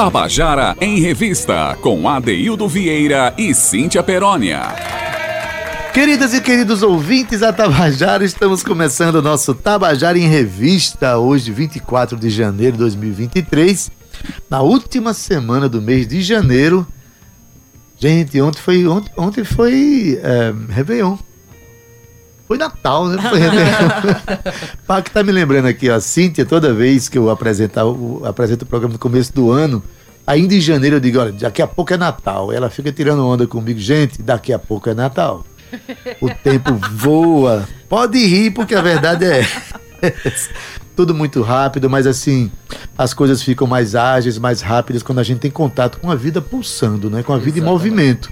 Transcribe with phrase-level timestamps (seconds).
[0.00, 4.62] Tabajara em Revista, com Adeildo Vieira e Cíntia Perónia.
[5.92, 12.16] Queridas e queridos ouvintes da Tabajara, estamos começando o nosso Tabajara em Revista, hoje, 24
[12.16, 13.90] de janeiro de 2023,
[14.48, 16.86] na última semana do mês de janeiro.
[17.98, 21.18] Gente, ontem foi, ontem, ontem foi é, Réveillon.
[22.50, 23.16] Foi Natal, né?
[23.22, 23.38] Foi
[24.84, 26.00] Paco tá me lembrando aqui, ó.
[26.00, 29.80] Cíntia, toda vez que eu apresentar, eu apresento o programa no começo do ano,
[30.26, 32.52] ainda em janeiro eu digo, olha, daqui a pouco é Natal.
[32.52, 35.44] Ela fica tirando onda comigo, gente, daqui a pouco é Natal.
[36.20, 37.68] O tempo voa.
[37.88, 39.46] Pode rir, porque a verdade é.
[40.96, 42.50] Tudo muito rápido, mas assim,
[42.96, 46.42] as coisas ficam mais ágeis, mais rápidas quando a gente tem contato com a vida
[46.42, 47.22] pulsando, né?
[47.22, 47.68] Com a vida Exatamente.
[47.68, 48.30] em movimento.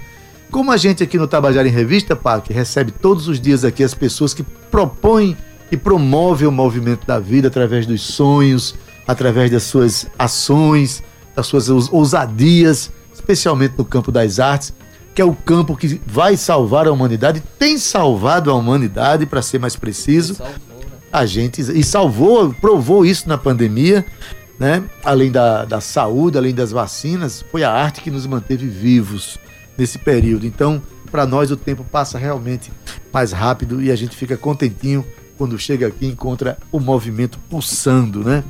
[0.51, 3.93] Como a gente aqui no Tabajara em Revista, Pac, recebe todos os dias aqui as
[3.93, 5.37] pessoas que propõem
[5.71, 8.73] e promovem o movimento da vida através dos sonhos,
[9.07, 11.03] através das suas ações,
[11.39, 14.73] das suas ousadias, especialmente no campo das artes,
[15.15, 19.59] que é o campo que vai salvar a humanidade, tem salvado a humanidade, para ser
[19.59, 20.35] mais preciso.
[20.35, 20.97] Salvou, né?
[21.11, 24.05] A gente e salvou, provou isso na pandemia,
[24.59, 24.83] né?
[25.03, 29.39] Além da, da saúde, além das vacinas, foi a arte que nos manteve vivos
[29.77, 30.45] nesse período.
[30.45, 32.69] Então, para nós o tempo passa realmente
[33.13, 35.05] mais rápido e a gente fica contentinho
[35.37, 38.43] quando chega aqui e encontra o movimento pulsando, né?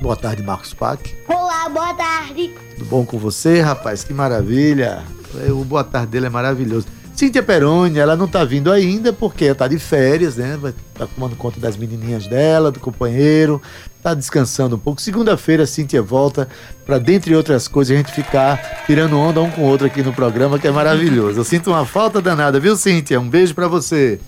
[0.00, 1.14] Boa tarde, Marcos Pac.
[1.28, 2.54] Olá, boa tarde.
[2.74, 4.02] Tudo bom com você, rapaz?
[4.02, 5.04] Que maravilha.
[5.50, 6.86] O boa tarde dele é maravilhoso.
[7.14, 10.56] Cíntia Peroni, ela não tá vindo ainda porque ela tá de férias, né?
[10.58, 13.60] Vai tá tomando conta das menininhas dela, do companheiro,
[14.02, 15.02] tá descansando um pouco.
[15.02, 16.48] Segunda-feira, Cíntia volta
[16.86, 20.14] para, dentre outras coisas, a gente ficar tirando onda um com o outro aqui no
[20.14, 21.38] programa, que é maravilhoso.
[21.38, 23.20] Eu sinto uma falta danada, viu, Cíntia?
[23.20, 24.18] Um beijo para você.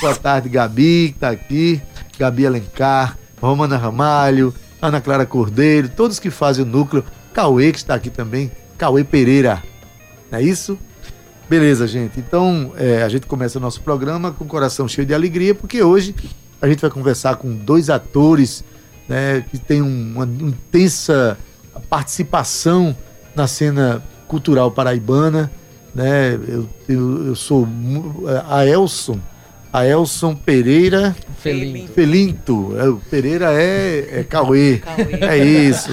[0.00, 1.80] Boa tarde, Gabi, que tá aqui,
[2.18, 7.94] Gabi Alencar, Romana Ramalho, Ana Clara Cordeiro, todos que fazem o núcleo, Cauê, que está
[7.94, 9.62] aqui também, Cauê Pereira.
[10.30, 10.78] Não é isso?
[11.48, 12.18] Beleza, gente.
[12.18, 15.82] Então, é, a gente começa o nosso programa com o coração cheio de alegria, porque
[15.82, 16.14] hoje
[16.62, 18.62] a gente vai conversar com dois atores
[19.08, 21.36] né, que têm uma intensa
[21.88, 22.96] participação
[23.34, 25.50] na cena cultural paraibana.
[25.92, 26.34] Né?
[26.34, 27.66] Eu, eu, eu sou
[28.48, 29.18] a Elson,
[29.72, 31.92] a Elson Pereira Felinto.
[31.92, 32.78] Felinto.
[32.78, 34.78] É, o Pereira é, é Cauê.
[34.78, 35.14] Cauê.
[35.22, 35.90] É isso.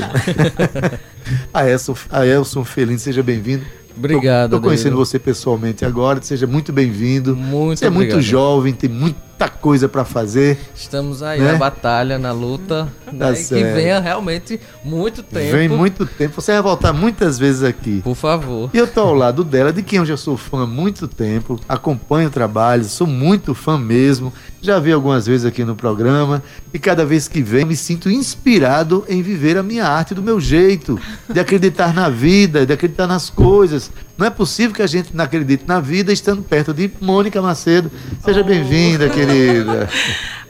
[1.53, 3.63] a Elson, a Elson Felinto, seja bem-vindo.
[3.95, 4.55] Obrigado.
[4.55, 6.21] Estou conhecendo você pessoalmente agora.
[6.21, 7.35] Seja muito bem-vindo.
[7.35, 8.89] Muito Você é muito jovem, tem
[9.37, 10.57] muita coisa para fazer.
[10.73, 11.51] Estamos aí né?
[11.51, 12.91] na batalha, na luta.
[13.05, 13.35] Tá né?
[13.35, 15.51] Que venha realmente muito tempo.
[15.51, 16.41] Vem muito tempo.
[16.41, 18.01] Você vai voltar muitas vezes aqui.
[18.01, 18.71] Por favor.
[18.73, 21.59] E eu tô ao lado dela, de quem eu já sou fã há muito tempo.
[21.69, 24.33] Acompanho o trabalho, sou muito fã mesmo.
[24.59, 26.41] Já vi algumas vezes aqui no programa.
[26.73, 30.39] E cada vez que vem, me sinto inspirado em viver a minha arte do meu
[30.39, 30.99] jeito.
[31.29, 33.91] De acreditar na vida, de acreditar nas coisas.
[34.17, 37.91] Não é possível que a gente não acredite na vida estando perto de Mônica Macedo.
[38.25, 38.43] Seja oh.
[38.43, 39.87] bem-vinda, querida.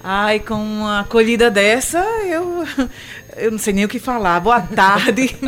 [0.02, 2.66] Ai, com uma acolhida dessa, eu,
[3.36, 4.40] eu não sei nem o que falar.
[4.40, 5.36] Boa tarde.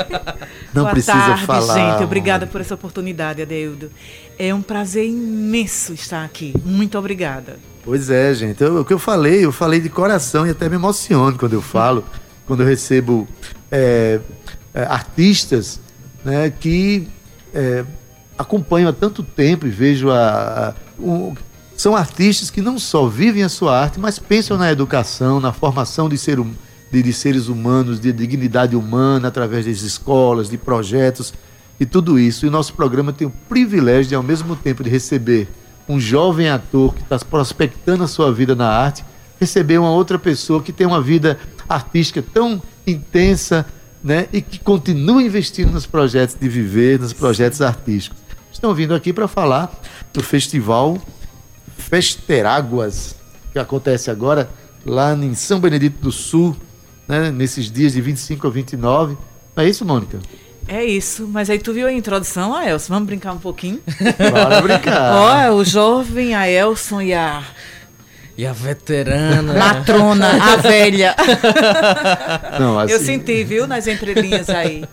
[0.71, 1.73] Não Boa precisa tarde, falar.
[1.73, 2.03] gente.
[2.03, 3.89] Obrigada por essa oportunidade, Adeildo.
[4.37, 6.53] É um prazer imenso estar aqui.
[6.63, 7.57] Muito obrigada.
[7.83, 8.61] Pois é, gente.
[8.61, 11.61] Eu, o que eu falei, eu falei de coração e até me emociono quando eu
[11.61, 12.05] falo,
[12.45, 13.27] quando eu recebo
[13.71, 14.19] é,
[14.75, 15.79] é, artistas
[16.23, 17.07] né, que
[17.51, 17.83] é,
[18.39, 21.35] acompanho há tanto tempo e vejo a, a um,
[21.75, 26.07] são artistas que não só vivem a sua arte, mas pensam na educação, na formação
[26.07, 26.37] de, ser,
[26.89, 31.33] de, de seres humanos, de dignidade humana, através das escolas, de projetos
[31.79, 32.45] e tudo isso.
[32.45, 35.47] E o nosso programa tem o privilégio de, ao mesmo tempo, de receber
[35.87, 39.03] um jovem ator que está prospectando a sua vida na arte,
[39.39, 41.37] receber uma outra pessoa que tem uma vida
[41.67, 43.65] artística tão intensa,
[44.01, 48.28] né, e que continua investindo nos projetos de viver, nos projetos artísticos
[48.59, 49.71] estão vindo aqui para falar
[50.13, 50.97] do festival
[51.77, 53.15] Festeráguas,
[53.53, 54.49] que acontece agora
[54.85, 56.55] lá em São Benedito do Sul,
[57.07, 59.17] né, nesses dias de 25 a 29.
[59.55, 60.19] Não é isso, Mônica?
[60.67, 62.93] É isso, mas aí tu viu a introdução, a Elson?
[62.93, 63.79] Vamos brincar um pouquinho?
[64.31, 65.15] Bora brincar.
[65.17, 67.41] Ó, é o jovem, a Elson e a
[68.37, 69.53] e a veterana.
[69.53, 71.15] Matrona, a velha.
[72.59, 72.93] Não, assim...
[72.93, 74.85] Eu senti, viu, nas entrelinhas aí.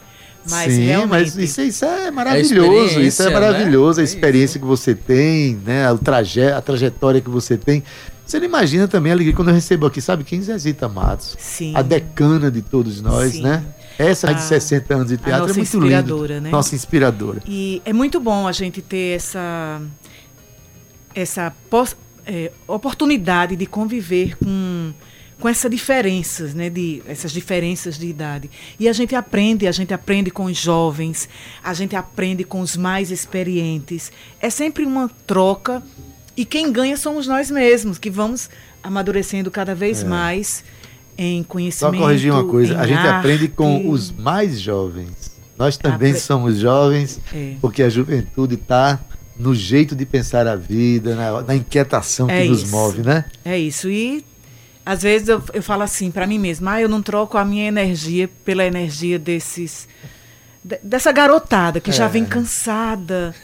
[0.50, 1.10] Mas Sim, realmente...
[1.10, 4.02] mas isso, isso é maravilhoso, isso é maravilhoso, né?
[4.02, 5.90] a experiência que você tem, né?
[5.90, 7.82] O traje, a trajetória que você tem.
[8.24, 10.42] Você não imagina também a alegria quando eu recebo aqui, sabe quem?
[10.42, 11.36] Zezita Matos.
[11.38, 11.72] Sim.
[11.76, 13.42] A decana de todos nós, Sim.
[13.42, 13.64] né?
[13.98, 16.40] Essa a, de 60 anos de teatro é muito linda.
[16.40, 16.50] Né?
[16.50, 17.42] Nossa inspiradora.
[17.46, 19.80] E é muito bom a gente ter essa,
[21.14, 21.52] essa
[22.26, 24.92] é, oportunidade de conviver com,
[25.38, 28.50] com essa diferenças, né, de essas diferenças de idade.
[28.80, 31.28] E a gente aprende, a gente aprende com os jovens,
[31.62, 34.10] a gente aprende com os mais experientes.
[34.40, 35.82] É sempre uma troca
[36.36, 38.48] e quem ganha somos nós mesmos, que vamos
[38.82, 40.06] amadurecendo cada vez é.
[40.06, 40.64] mais
[41.18, 41.96] em conhecimento.
[41.96, 43.08] Só corrigir uma coisa, a gente arte.
[43.08, 45.34] aprende com os mais jovens.
[45.58, 46.20] Nós também Apre...
[46.20, 47.54] somos jovens, é.
[47.60, 49.00] porque a juventude está
[49.38, 52.62] no jeito de pensar a vida, na, na inquietação é que isso.
[52.62, 53.24] nos move, né?
[53.44, 53.88] É isso.
[53.88, 54.24] E
[54.86, 57.66] às vezes eu, eu falo assim para mim mesma, ah, eu não troco a minha
[57.66, 59.88] energia pela energia desses
[60.82, 61.92] dessa garotada que é.
[61.92, 63.34] já vem cansada,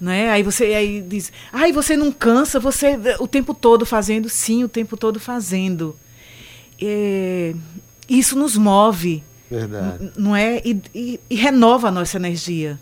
[0.00, 0.30] né?
[0.30, 4.64] Aí você aí diz, ai, ah, você não cansa, você o tempo todo fazendo, sim,
[4.64, 5.96] o tempo todo fazendo.
[6.80, 7.54] É,
[8.08, 10.60] isso nos move, verdade, não é?
[10.64, 12.78] E, e, e renova a nossa energia.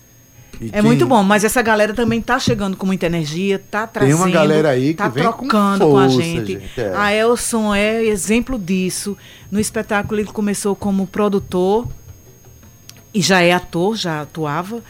[0.61, 0.83] E é quem...
[0.83, 4.31] muito bom, mas essa galera também tá chegando com muita energia, tá trazendo, Tem uma
[4.31, 6.53] galera aí que tá vem trocando com, força, com a gente.
[6.53, 6.93] gente é.
[6.95, 9.17] A Elson é exemplo disso.
[9.51, 11.87] No espetáculo ele começou como produtor
[13.13, 14.83] e já é ator, já atuava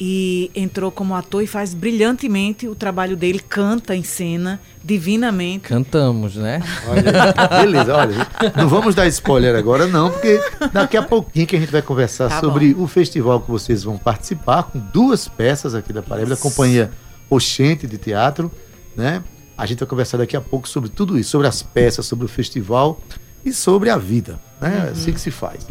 [0.00, 5.68] e entrou como ator e faz brilhantemente o trabalho dele, canta em cena divinamente.
[5.68, 6.60] Cantamos, né?
[6.88, 8.26] Olha, beleza, olha,
[8.56, 10.40] não vamos dar spoiler agora não, porque
[10.72, 12.82] daqui a pouquinho que a gente vai conversar tá sobre bom.
[12.82, 16.90] o festival que vocês vão participar com duas peças aqui da Paraíba, da companhia
[17.30, 18.50] Oxente de Teatro,
[18.96, 19.22] né?
[19.56, 22.28] A gente vai conversar daqui a pouco sobre tudo isso, sobre as peças, sobre o
[22.28, 23.00] festival
[23.44, 24.86] e sobre a vida, né?
[24.86, 24.92] Uhum.
[24.92, 25.64] Assim que se faz.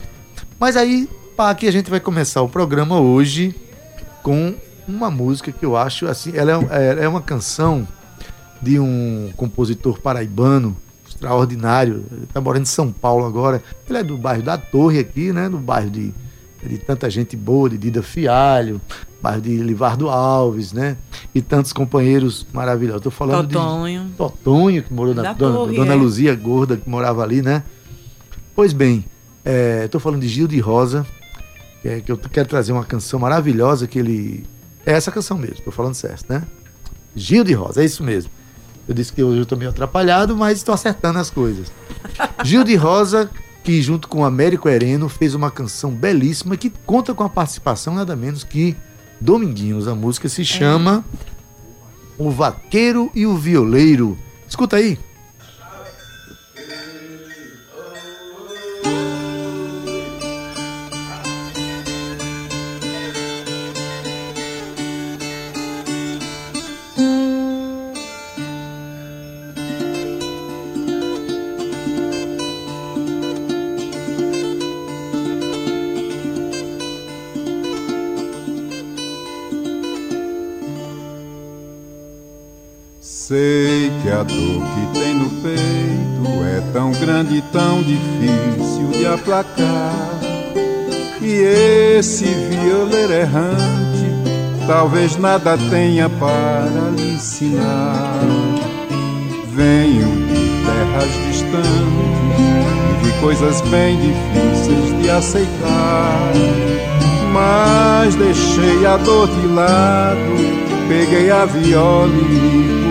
[0.58, 3.56] Mas aí, aqui a gente vai começar o programa hoje
[4.22, 4.56] com
[4.88, 7.88] uma música que eu acho assim, ela é, é, é uma canção
[8.62, 10.76] de um compositor paraibano
[11.08, 12.06] extraordinário.
[12.12, 13.62] Ele está morando em São Paulo agora.
[13.88, 15.50] Ele é do bairro da Torre aqui, né?
[15.50, 16.14] Do bairro de,
[16.66, 18.80] de tanta gente boa, de Dida Fialho,
[19.22, 20.98] bairro de Livardo Alves, né?
[21.36, 23.02] E tantos companheiros maravilhosos.
[23.02, 24.06] Estou falando Totonho.
[24.06, 25.96] de Totonho, que morou na da Dona, Torre, Dona é.
[25.96, 27.64] Luzia Gorda, que morava ali, né?
[28.56, 29.04] Pois bem,
[29.84, 31.06] estou é, falando de Gil de Rosa,
[31.84, 34.46] é, que eu quero trazer uma canção maravilhosa que ele.
[34.86, 36.44] É essa canção mesmo, estou falando certo, né?
[37.16, 38.32] Gil de Rosa, é isso mesmo.
[38.88, 41.72] Eu disse que hoje eu estou meio atrapalhado, mas estou acertando as coisas.
[42.44, 43.30] Gil de Rosa,
[43.64, 48.16] que junto com Américo Hereno fez uma canção belíssima que conta com a participação nada
[48.16, 48.76] menos que
[49.24, 49.88] Dominguinhos.
[49.88, 51.34] A música se chama é.
[52.18, 54.18] O Vaqueiro e o Violeiro.
[54.48, 55.00] Escuta aí.
[87.04, 90.20] Grande e tão difícil de aplacar.
[91.22, 98.22] E esse violeiro errante talvez nada tenha para lhe ensinar.
[99.54, 102.40] Venho de terras distantes
[103.02, 106.34] e vi coisas bem difíceis de aceitar.
[107.34, 112.83] Mas deixei a dor de lado, peguei a viola e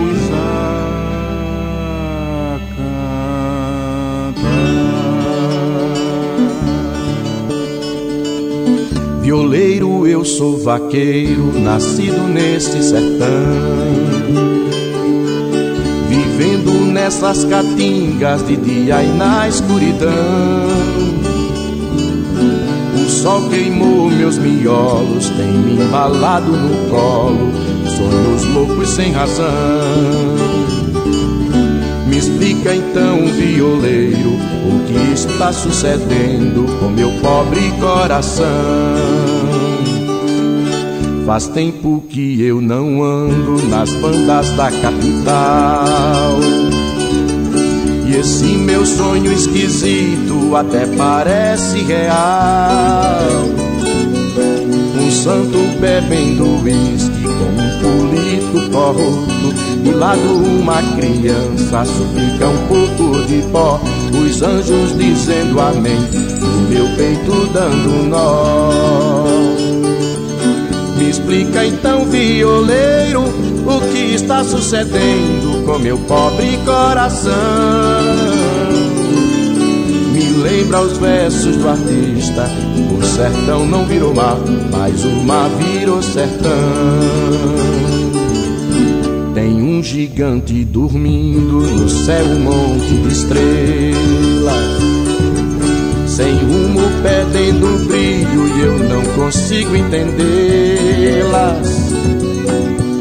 [9.33, 13.27] Violeiro, eu sou vaqueiro, nascido neste sertão.
[16.07, 20.11] Vivendo nessas caatingas de dia e na escuridão.
[22.95, 27.51] O sol queimou meus miolos, tem me embalado no colo,
[27.87, 30.52] sonhos loucos sem razão.
[32.13, 38.45] Me explica então, violeiro, o que está sucedendo com meu pobre coração.
[41.25, 46.37] Faz tempo que eu não ando nas bandas da capital.
[48.07, 53.23] E esse meu sonho esquisito até parece real.
[55.01, 59.62] Um santo bebendo uísque com um polito corrupto.
[59.83, 63.81] Do lado uma criança suplica um pouco de pó.
[64.13, 65.99] Os anjos dizendo amém.
[66.39, 69.23] No meu peito dando nó.
[70.97, 77.33] Me explica então, violeiro, o que está sucedendo com meu pobre coração.
[80.13, 82.49] Me lembra os versos do artista:
[82.89, 84.37] o sertão não virou mar,
[84.71, 86.51] mas o mar virou sertão.
[89.43, 93.43] Nem um gigante dormindo no céu, um monte de estrelas.
[96.07, 101.67] Sem rumo perdendo brilho e eu não consigo entendê-las.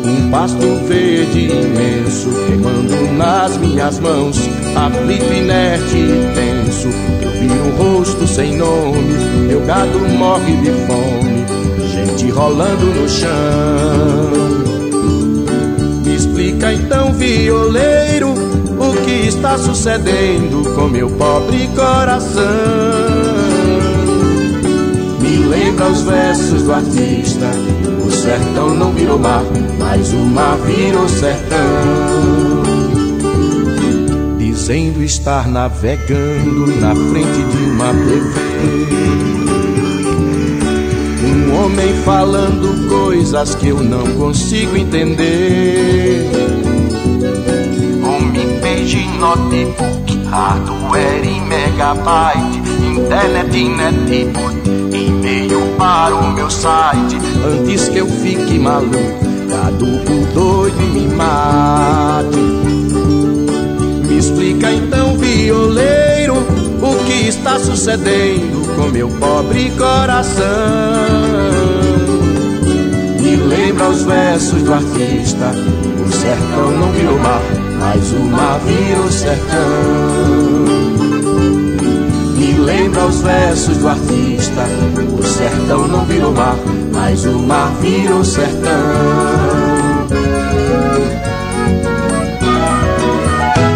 [0.04, 4.36] Um pasto verde imenso queimando nas minhas mãos,
[4.74, 6.88] aflito, inerte e tenso.
[7.22, 9.14] Eu vi um rosto sem nome,
[9.46, 11.46] meu gado morre de fome,
[11.88, 14.61] gente rolando no chão.
[16.42, 22.42] Explica então, violeiro, o que está sucedendo com meu pobre coração.
[25.20, 27.46] Me lembra os versos do artista.
[28.04, 29.44] O sertão não virou mar,
[29.78, 31.58] mas o mar virou sertão.
[34.36, 39.81] Dizendo estar navegando na frente de uma TV.
[41.62, 46.28] Homem falando coisas que eu não consigo entender.
[48.04, 57.16] Homem page notebook, hardware e megabyte, internet, netbook, e-mail para o meu site.
[57.46, 60.21] Antes que eu fique maluco, caduco,
[67.52, 70.44] está sucedendo com meu pobre coração.
[73.20, 75.52] Me lembra os versos do artista,
[76.02, 77.42] o sertão não virou mar,
[77.78, 79.58] mas o mar virou sertão.
[82.36, 84.66] Me lembra os versos do artista,
[85.18, 86.56] o sertão não virou mar,
[86.90, 88.70] mas o mar virou sertão.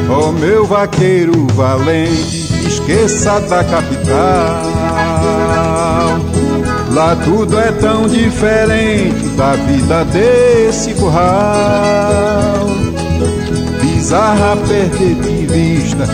[0.09, 2.46] Oh, meu vaqueiro valente,
[2.87, 4.63] esqueça da capital.
[6.93, 12.67] Lá tudo é tão diferente da vida desse curral.
[13.83, 16.07] Bizarra perder de vista,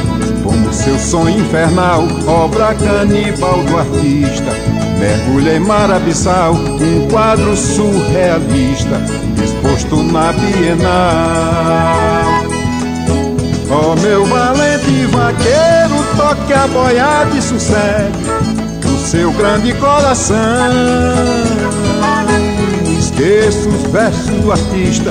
[0.42, 4.50] como seu sonho infernal, obra canibal do artista.
[4.98, 8.98] Mergulha em mar abissal, um quadro surrealista,
[9.44, 11.52] exposto na Bienal.
[13.70, 15.81] Ó oh, meu valente vaqueiro,
[16.16, 18.16] toque a boiada e sossegue
[18.86, 20.36] o seu grande coração.
[22.98, 25.10] Esqueça os versos do artista,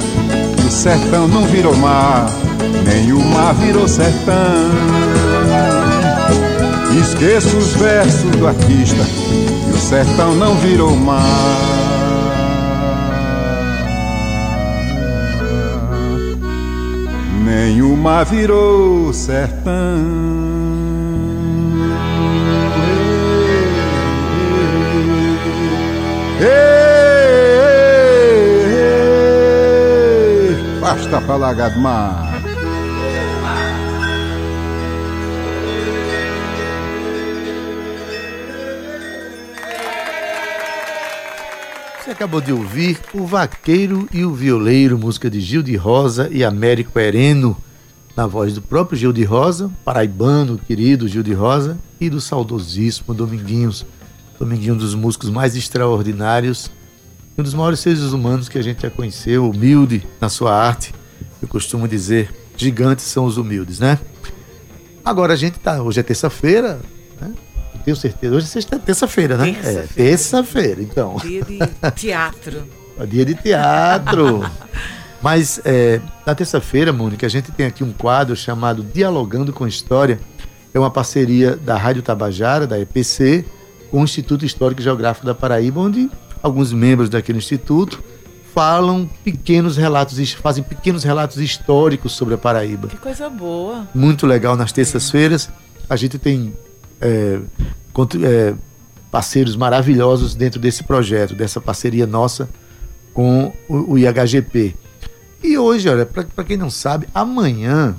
[0.57, 2.27] que o sertão não virou mar,
[2.85, 4.71] nem o mar virou sertão.
[6.99, 11.81] Esqueça os versos do artista, que o sertão não virou mar.
[18.01, 20.60] mar virou sertão.
[31.11, 32.41] Ei, ei, basta pra largar do mar.
[41.99, 46.43] Você acabou de ouvir O Vaqueiro e o Violeiro, música de Gil de Rosa e
[46.43, 47.55] Américo Hereno,
[48.15, 53.13] na voz do próprio Gil de Rosa, paraibano, querido Gil de Rosa, e do saudosíssimo
[53.13, 53.85] Dominguinhos.
[54.39, 56.71] Dominguinho, um dos músicos mais extraordinários,
[57.37, 60.93] um dos maiores seres humanos que a gente já conheceu, humilde na sua arte.
[61.41, 63.99] Eu costumo dizer, gigantes são os humildes, né?
[65.03, 66.79] Agora a gente tá, hoje é terça-feira,
[67.19, 67.33] né?
[67.83, 68.35] Tenho certeza.
[68.35, 69.53] Hoje é terça-feira, né?
[69.53, 71.15] Terça é, terça-feira, então.
[71.17, 71.59] Dia de
[71.95, 72.63] teatro.
[73.07, 74.43] Dia de teatro.
[75.21, 80.19] Mas é, na terça-feira, Mônica, a gente tem aqui um quadro chamado Dialogando com História.
[80.73, 83.43] É uma parceria da Rádio Tabajara, da EPC,
[83.89, 86.09] com o Instituto Histórico e Geográfico da Paraíba, onde
[86.41, 88.01] alguns membros daquele instituto
[88.53, 92.87] falam pequenos relatos, fazem pequenos relatos históricos sobre a Paraíba.
[92.87, 93.87] Que coisa boa.
[93.93, 95.49] Muito legal nas terças-feiras.
[95.89, 96.53] A gente tem
[96.99, 97.39] é,
[98.23, 98.53] é,
[99.09, 102.49] parceiros maravilhosos dentro desse projeto, dessa parceria nossa
[103.13, 104.75] com o, o IHGP.
[105.43, 107.95] E hoje, olha, para quem não sabe, amanhã,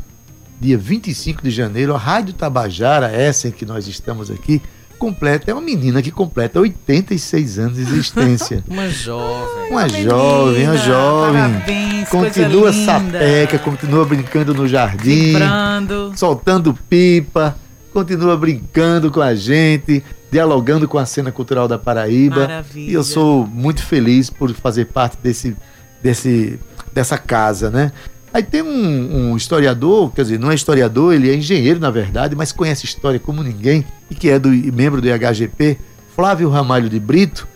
[0.60, 4.62] dia 25 de janeiro, a Rádio Tabajara, essa em que nós estamos aqui,
[5.02, 8.62] completa, é uma menina que completa 86 anos de existência.
[8.70, 9.68] uma jovem.
[9.68, 11.42] Uma, uma jovem, menina, uma jovem.
[11.42, 13.18] Parabéns, continua coisa linda.
[13.18, 16.12] sapeca, continua brincando no jardim, Vibrando.
[16.14, 17.56] soltando pipa,
[17.92, 22.42] continua brincando com a gente, dialogando com a cena cultural da Paraíba.
[22.42, 22.90] Maravilha.
[22.92, 25.56] E eu sou muito feliz por fazer parte desse,
[26.00, 26.60] desse,
[26.94, 27.90] dessa casa, né?
[28.32, 32.34] Aí tem um, um, historiador, quer dizer, não é historiador, ele é engenheiro na verdade,
[32.34, 35.78] mas conhece história como ninguém, e que é do membro do IHGP,
[36.16, 37.46] Flávio Ramalho de Brito,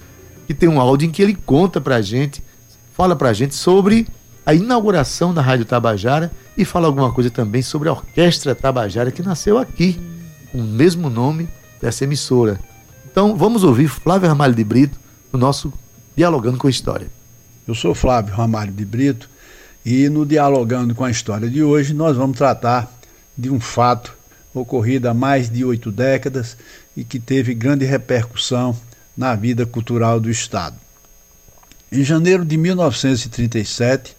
[0.47, 2.43] que tem um áudio em que ele conta pra gente,
[2.93, 4.07] fala pra gente sobre
[4.45, 9.23] a inauguração da Rádio Tabajara e fala alguma coisa também sobre a Orquestra Tabajara que
[9.23, 9.99] nasceu aqui,
[10.53, 11.49] com o mesmo nome
[11.81, 12.61] dessa emissora.
[13.11, 15.01] Então vamos ouvir Flávio Ramalho de Brito
[15.33, 15.73] no nosso
[16.15, 17.11] Dialogando com a História.
[17.67, 19.29] Eu sou Flávio Ramalho de Brito
[19.87, 22.93] e no Dialogando com a História de hoje nós vamos tratar
[23.39, 24.13] de um fato
[24.53, 26.57] ocorrido há mais de oito décadas
[26.97, 28.77] e que teve grande repercussão
[29.17, 30.75] na vida cultural do Estado.
[31.93, 34.17] Em janeiro de 1937,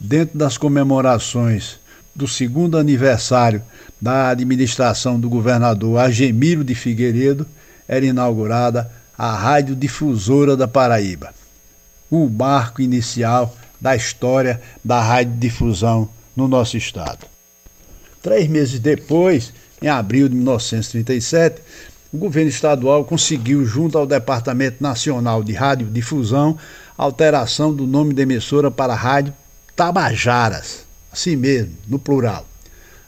[0.00, 1.78] dentro das comemorações
[2.14, 3.62] do segundo aniversário
[4.00, 7.46] da administração do governador Agemiro de Figueiredo,
[7.86, 11.34] era inaugurada a Rádio Difusora da Paraíba,
[12.10, 17.26] o marco inicial da história da radiodifusão no nosso estado.
[18.22, 21.60] Três meses depois, em abril de 1937,
[22.12, 26.56] o governo estadual conseguiu, junto ao Departamento Nacional de Radiodifusão,
[26.96, 29.34] alteração do nome da emissora para Rádio
[29.74, 32.46] Tabajaras, assim mesmo, no plural.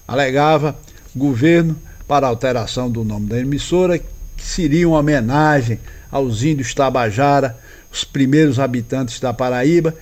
[0.08, 0.76] Alegava
[1.14, 1.78] governo
[2.08, 4.04] para alteração do nome da emissora, que
[4.38, 5.78] seria uma homenagem
[6.10, 7.56] aos índios Tabajara,
[7.92, 9.94] os primeiros habitantes da Paraíba,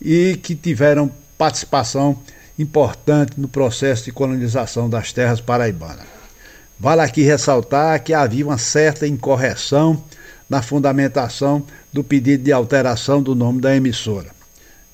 [0.00, 2.18] e que tiveram participação
[2.58, 6.06] importante no processo de colonização das terras paraibanas.
[6.78, 10.02] Vale aqui ressaltar que havia uma certa incorreção
[10.48, 14.30] na fundamentação do pedido de alteração do nome da emissora,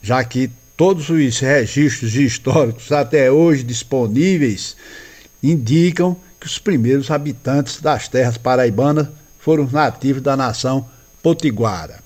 [0.01, 4.77] já que todos os registros históricos até hoje disponíveis
[5.43, 10.89] indicam que os primeiros habitantes das terras paraibanas foram nativos da nação
[11.23, 12.02] potiguara.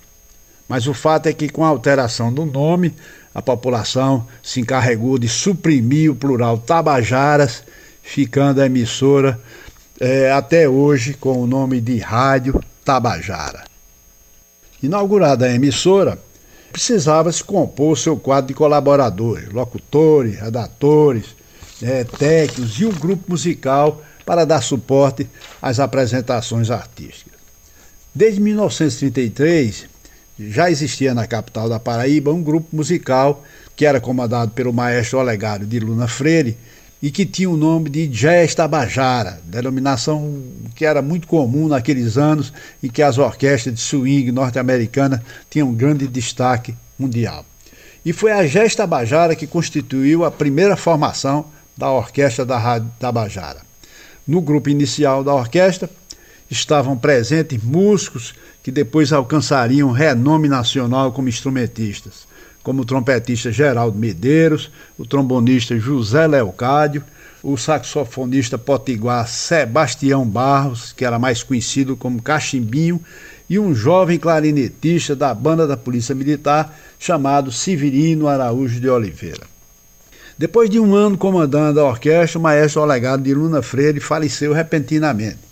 [0.69, 2.95] Mas o fato é que, com a alteração do nome,
[3.35, 7.63] a população se encarregou de suprimir o plural Tabajaras,
[8.03, 9.39] ficando a emissora
[10.01, 13.65] é, até hoje com o nome de Rádio Tabajara.
[14.83, 16.19] Inaugurada a emissora,
[16.71, 21.25] precisava-se compor seu quadro de colaboradores, locutores, redatores,
[21.83, 25.29] é, técnicos e um grupo musical para dar suporte
[25.61, 27.35] às apresentações artísticas.
[28.15, 29.87] Desde 1933,
[30.39, 33.43] já existia na capital da Paraíba um grupo musical
[33.75, 36.57] que era comandado pelo maestro Olegário de Luna Freire
[37.03, 40.43] e que tinha o nome de Jazz Tabajara, denominação
[40.75, 46.07] que era muito comum naqueles anos em que as orquestras de swing norte-americana tinham grande
[46.07, 47.45] destaque mundial.
[48.05, 51.47] E foi a Jazz Tabajara que constituiu a primeira formação
[51.77, 53.61] da orquestra da Rádio Tabajara.
[54.27, 55.91] No grupo inicial da orquestra
[56.51, 58.35] estavam presentes músicos
[58.67, 62.27] que depois alcançariam renome nacional como instrumentistas,
[62.65, 67.05] como o trompetista Geraldo Medeiros, o trombonista José Leocádio,
[67.45, 73.01] o saxofonista potiguar Sebastião Barros, que era mais conhecido como Cachimbinho,
[73.49, 79.47] e um jovem clarinetista da banda da Polícia Militar chamado Severino Araújo de Oliveira.
[80.37, 85.46] Depois de um ano comandando a orquestra, o maestro Olegado de Luna Freire faleceu repentinamente.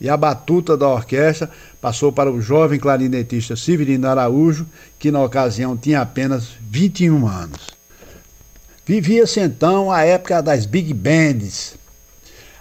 [0.00, 4.66] E a batuta da orquestra passou para o jovem clarinetista Severino Araújo,
[4.98, 7.70] que na ocasião tinha apenas 21 anos.
[8.86, 11.74] Vivia-se então a época das big bands.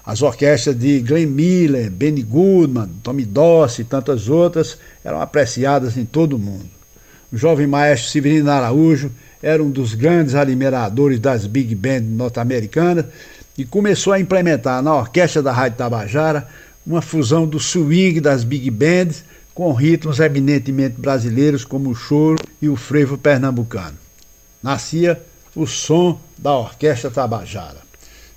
[0.06, 6.06] As orquestras de Glenn Miller, Benny Goodman, Tommy Doss e tantas outras eram apreciadas em
[6.06, 6.70] todo o mundo.
[7.32, 13.06] O jovem maestro Severino Araújo era um dos grandes alimeradores das big bands norte-americanas
[13.58, 16.48] e começou a implementar na orquestra da Rádio Tabajara
[16.86, 22.68] uma fusão do swing das big bands com ritmos eminentemente brasileiros como o choro e
[22.68, 23.98] o frevo pernambucano.
[24.62, 25.22] Nascia
[25.56, 27.84] o som da Orquestra Tabajara.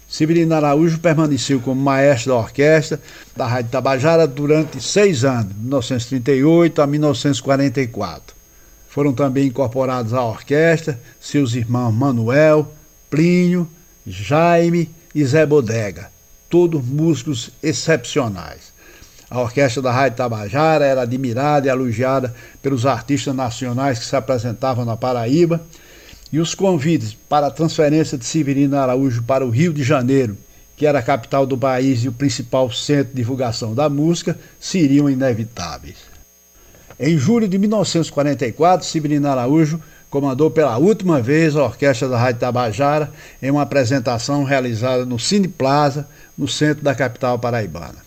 [0.08, 3.00] Severino Araújo permaneceu como maestro da orquestra
[3.34, 8.36] da Rádio Tabajara durante seis anos, de 1938 a 1944.
[8.88, 12.72] Foram também incorporados à orquestra seus irmãos Manuel,
[13.10, 13.68] Plínio,
[14.06, 16.10] Jaime e Zé Bodega,
[16.48, 18.74] todos músicos excepcionais.
[19.28, 24.84] A orquestra da Rádio Tabajara era admirada e elogiada pelos artistas nacionais que se apresentavam
[24.84, 25.60] na Paraíba,
[26.32, 30.36] e os convites para a transferência de Severino Araújo para o Rio de Janeiro,
[30.76, 35.08] que era a capital do país e o principal centro de divulgação da música, seriam
[35.08, 35.96] inevitáveis.
[36.98, 39.80] Em julho de 1944, Severino Araújo
[40.10, 45.48] comandou pela última vez a orquestra da Rádio Tabajara em uma apresentação realizada no Cine
[45.48, 48.04] Plaza, no centro da capital paraibana.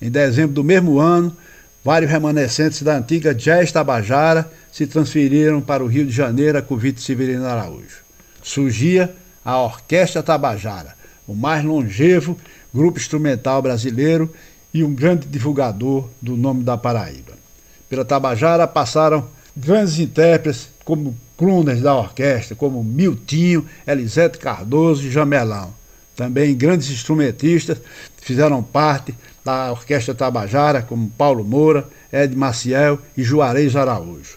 [0.00, 1.36] Em dezembro do mesmo ano,
[1.84, 7.00] vários remanescentes da antiga Jazz Tabajara se transferiram para o Rio de Janeiro a convite
[7.00, 7.98] Severino Araújo.
[8.42, 9.14] Surgia
[9.44, 10.94] a Orquestra Tabajara,
[11.26, 12.36] o mais longevo
[12.72, 14.32] grupo instrumental brasileiro
[14.72, 17.32] e um grande divulgador do nome da Paraíba.
[17.88, 25.72] Pela Tabajara passaram grandes intérpretes como colunas da orquestra, como Miltinho, Elisete Cardoso e Jamelão.
[26.20, 27.78] Também grandes instrumentistas
[28.20, 34.36] fizeram parte da Orquestra Tabajara, como Paulo Moura, Ed Maciel e Juarez Araújo.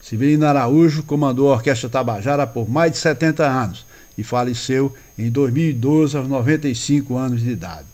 [0.00, 3.84] Severino Araújo comandou a Orquestra Tabajara por mais de 70 anos
[4.16, 7.84] e faleceu em 2012 aos 95 anos de idade.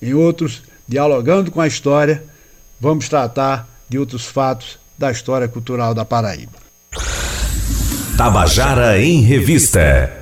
[0.00, 2.22] Em outros, dialogando com a história,
[2.80, 6.62] vamos tratar de outros fatos da história cultural da Paraíba.
[8.16, 10.21] Tabajara em Revista.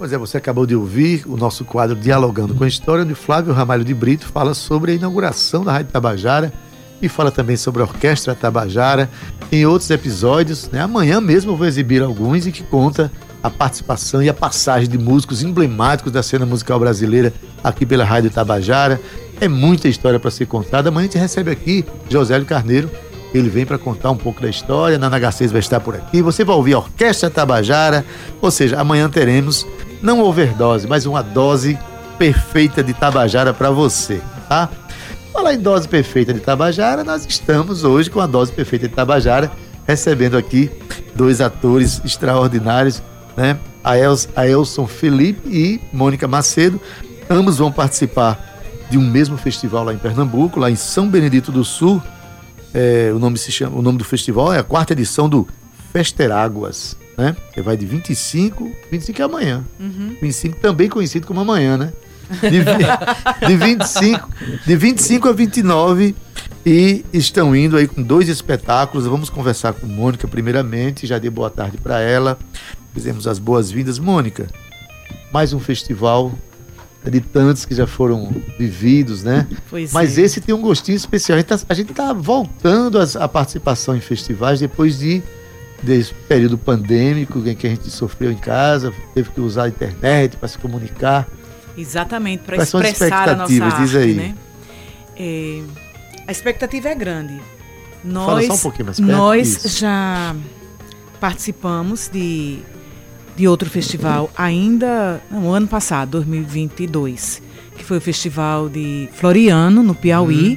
[0.00, 3.52] Pois é, você acabou de ouvir o nosso quadro Dialogando com a História, onde Flávio
[3.52, 6.50] Ramalho de Brito fala sobre a inauguração da Rádio Tabajara
[7.02, 9.10] e fala também sobre a Orquestra Tabajara.
[9.52, 10.80] Em outros episódios, né?
[10.80, 14.96] amanhã mesmo eu vou exibir alguns e que conta a participação e a passagem de
[14.96, 17.30] músicos emblemáticos da cena musical brasileira
[17.62, 18.98] aqui pela Rádio Tabajara.
[19.38, 20.88] É muita história para ser contada.
[20.88, 22.90] Amanhã a gente recebe aqui Josélio Carneiro,
[23.32, 24.98] ele vem para contar um pouco da história.
[24.98, 26.22] Nana Garcês vai estar por aqui.
[26.22, 28.04] Você vai ouvir a Orquestra Tabajara.
[28.40, 29.66] Ou seja, amanhã teremos
[30.02, 31.78] não overdose, mas uma dose
[32.18, 34.68] perfeita de Tabajara para você, tá?
[35.32, 39.50] Falar em dose perfeita de Tabajara, nós estamos hoje com a dose perfeita de Tabajara,
[39.86, 40.70] recebendo aqui
[41.14, 43.02] dois atores extraordinários,
[43.36, 43.58] né?
[43.82, 46.80] A, Els, a Elson Felipe e Mônica Macedo.
[47.28, 48.38] Ambos vão participar
[48.90, 52.02] de um mesmo festival lá em Pernambuco, lá em São Benedito do Sul,
[52.72, 55.46] é, o, nome se chama, o nome do festival é a quarta edição do
[55.92, 57.36] Festeráguas, né?
[57.52, 59.64] Que vai de 25, 25 é amanhã.
[59.78, 60.16] Uhum.
[60.20, 61.92] 25 também conhecido como amanhã, né?
[62.40, 64.28] De, de, 25,
[64.64, 66.14] de 25 a 29
[66.64, 69.06] e estão indo aí com dois espetáculos.
[69.06, 72.38] Vamos conversar com Mônica primeiramente, já dei boa tarde para ela.
[72.94, 73.98] Fizemos as boas-vindas.
[73.98, 74.46] Mônica,
[75.32, 76.32] mais um festival
[77.08, 79.46] de tantos que já foram vividos, né?
[79.70, 80.22] Pois Mas é.
[80.22, 81.38] esse tem um gostinho especial.
[81.68, 85.22] A gente está tá voltando à participação em festivais depois de
[85.82, 90.36] desse período pandêmico em que a gente sofreu em casa, teve que usar a internet
[90.36, 91.26] para se comunicar.
[91.76, 94.14] Exatamente, para expressar a nossa arte, diz aí.
[94.14, 94.34] né?
[95.16, 95.62] É,
[96.26, 97.40] a expectativa é grande.
[98.04, 99.12] Nós, Fala só um pouquinho mais perto.
[99.12, 100.36] Nós já
[101.18, 102.60] participamos de
[103.40, 107.40] de outro festival ainda no ano passado, 2022,
[107.74, 110.50] que foi o festival de Floriano, no Piauí.
[110.50, 110.56] Uhum.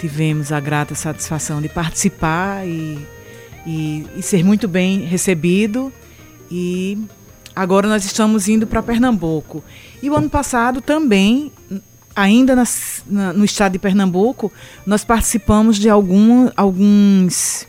[0.00, 2.98] Tivemos a grata satisfação de participar e,
[3.64, 5.92] e, e ser muito bem recebido.
[6.50, 6.98] E
[7.54, 9.62] agora nós estamos indo para Pernambuco.
[10.02, 11.52] E o ano passado também,
[12.16, 14.52] ainda na, no estado de Pernambuco,
[14.84, 17.64] nós participamos de algum, alguns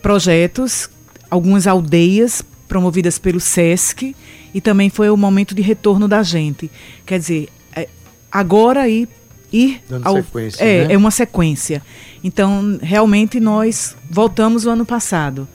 [0.00, 0.88] projetos,
[1.28, 4.14] algumas aldeias promovidas pelo SESC
[4.54, 6.70] e também foi o momento de retorno da gente.
[7.04, 7.88] Quer dizer, é,
[8.30, 9.08] agora ir,
[9.52, 10.94] ir Dando ao, sequência, é, né?
[10.94, 11.82] é uma sequência.
[12.22, 15.48] Então, realmente nós voltamos o ano passado.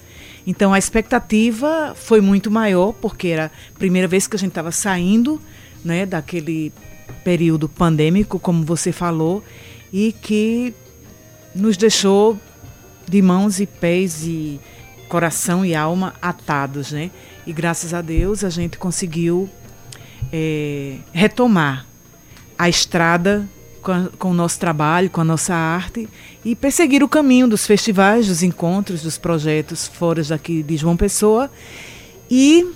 [0.45, 4.71] Então a expectativa foi muito maior, porque era a primeira vez que a gente estava
[4.71, 5.41] saindo
[5.83, 6.71] né, daquele
[7.23, 9.41] período pandêmico, como você falou,
[9.91, 10.73] e que
[11.55, 12.37] nos deixou
[13.07, 14.59] de mãos e pés e
[15.07, 17.11] coração e alma atados, né?
[17.45, 19.49] E graças a Deus a gente conseguiu
[20.31, 21.85] é, retomar
[22.57, 23.47] a estrada
[23.81, 26.09] com, a, com, o nosso trabalho, com a nossa arte
[26.43, 31.51] e perseguir o caminho dos festivais, dos encontros, dos projetos fora daqui de João Pessoa.
[32.29, 32.67] E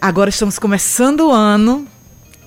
[0.00, 1.88] agora estamos começando o ano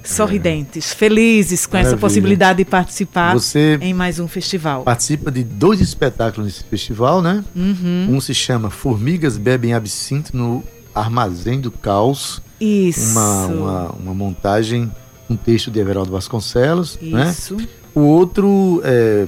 [0.06, 1.96] sorridentes, felizes com Maravilha.
[1.96, 4.84] essa possibilidade de participar Você em mais um festival.
[4.84, 7.44] Participa de dois espetáculos nesse festival, né?
[7.56, 8.08] Uhum.
[8.10, 10.64] Um se chama Formigas Bebem Absinto no
[10.94, 12.42] Armazém do Caos.
[12.60, 13.12] Isso.
[13.12, 14.92] Uma, uma, uma montagem,
[15.30, 17.30] um texto de Everaldo Vasconcelos, né?
[17.30, 17.56] Isso.
[17.56, 17.68] né?
[17.94, 19.26] O outro é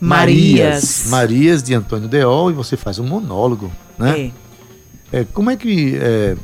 [0.00, 1.06] Marias.
[1.08, 4.32] Marias de Antônio Deol e você faz um monólogo, né?
[5.12, 5.20] É.
[5.20, 6.36] é como é que é,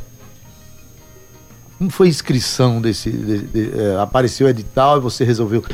[1.81, 3.11] como foi a inscrição desse.
[3.11, 5.65] De, de, é, apareceu o edital e você resolveu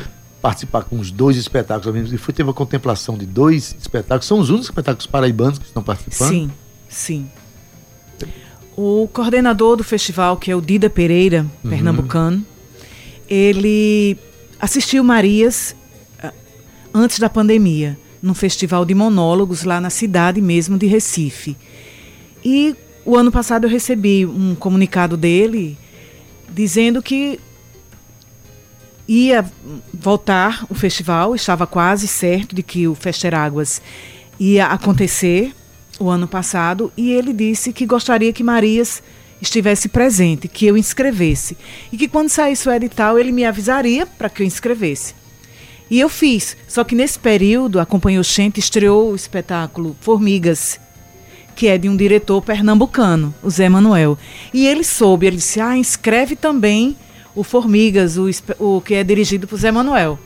[0.41, 4.25] participar com os dois espetáculos ao mesmo E foi, teve a contemplação de dois espetáculos.
[4.25, 6.29] São os únicos espetáculos paraibanos que estão participando?
[6.29, 6.51] Sim,
[6.87, 7.29] sim.
[8.73, 11.69] O coordenador do festival, que é o Dida Pereira, uhum.
[11.69, 12.45] pernambucano,
[13.29, 14.17] ele
[14.61, 15.75] assistiu Marias
[16.23, 16.31] ah,
[16.93, 21.57] antes da pandemia, num festival de monólogos lá na cidade mesmo de Recife.
[22.45, 25.77] E o ano passado eu recebi um comunicado dele
[26.49, 27.39] dizendo que
[29.07, 29.45] ia
[29.93, 33.81] voltar o festival, estava quase certo de que o Festeráguas
[34.39, 35.53] ia acontecer
[35.99, 39.01] o ano passado e ele disse que gostaria que Marias
[39.41, 41.57] estivesse presente, que eu inscrevesse
[41.91, 45.15] e que quando saísse o edital ele me avisaria para que eu inscrevesse.
[45.89, 50.79] E eu fiz, só que nesse período a Companhia Oxente estreou o espetáculo Formigas,
[51.57, 54.15] que é de um diretor pernambucano, o Zé Manuel.
[54.53, 56.95] E ele soube, ele disse: ah, inscreve também
[57.35, 60.19] o Formigas, o, o que é dirigido por Zé Manuel.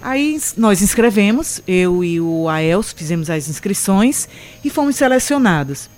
[0.00, 4.28] Aí nós inscrevemos, eu e o Aelso fizemos as inscrições
[4.64, 5.90] e fomos selecionados.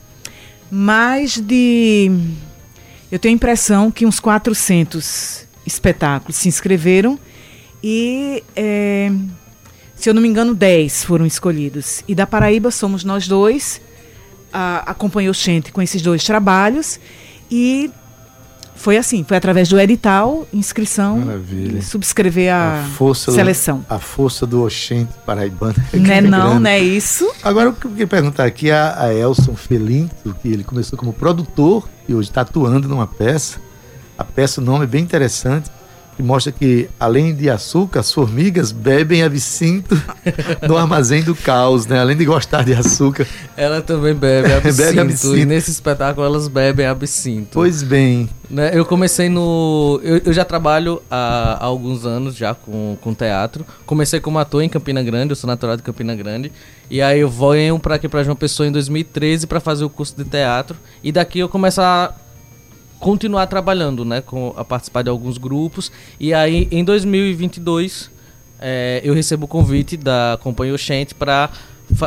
[0.71, 2.11] Mais de.
[3.13, 7.19] Eu tenho a impressão que uns 400 espetáculos se inscreveram
[7.83, 9.13] e, é,
[9.95, 12.03] se eu não me engano, 10 foram escolhidos.
[12.09, 13.81] E da Paraíba somos nós dois,
[14.53, 16.99] a, acompanhou gente com esses dois trabalhos
[17.51, 17.91] e
[18.81, 21.83] foi assim, foi através do edital, inscrição, Maravilha.
[21.83, 23.81] subscrever a, a seleção.
[23.81, 25.75] Do, a força do Oxente paraibano.
[25.93, 27.31] É não é não, não é isso.
[27.43, 31.13] Agora, o que eu queria perguntar aqui a, a Elson Felinto, que ele começou como
[31.13, 33.61] produtor e hoje está atuando numa peça.
[34.17, 35.71] A peça, o nome é bem interessante,
[36.21, 40.01] que mostra que, além de açúcar, as formigas bebem absinto
[40.69, 41.99] no armazém do caos, né?
[41.99, 43.27] Além de gostar de açúcar.
[43.57, 44.77] Ela também bebe absinto.
[44.85, 45.37] bebe absinto.
[45.37, 47.49] E nesse espetáculo elas bebem absinto.
[47.55, 48.29] Pois bem.
[48.51, 48.71] Né?
[48.75, 49.99] Eu comecei no.
[50.03, 53.65] Eu, eu já trabalho há, há, alguns anos já com, com teatro.
[53.87, 56.53] Comecei como ator em Campina Grande, eu sou natural de Campina Grande.
[56.91, 60.15] E aí eu venho para aqui para João Pessoa em 2013 para fazer o curso
[60.17, 60.77] de teatro.
[61.03, 62.13] E daqui eu começo a
[63.01, 65.91] continuar trabalhando, né, com a participar de alguns grupos.
[66.21, 68.11] E aí em 2022
[68.61, 71.51] é, eu recebo o convite da Companhia Oxente para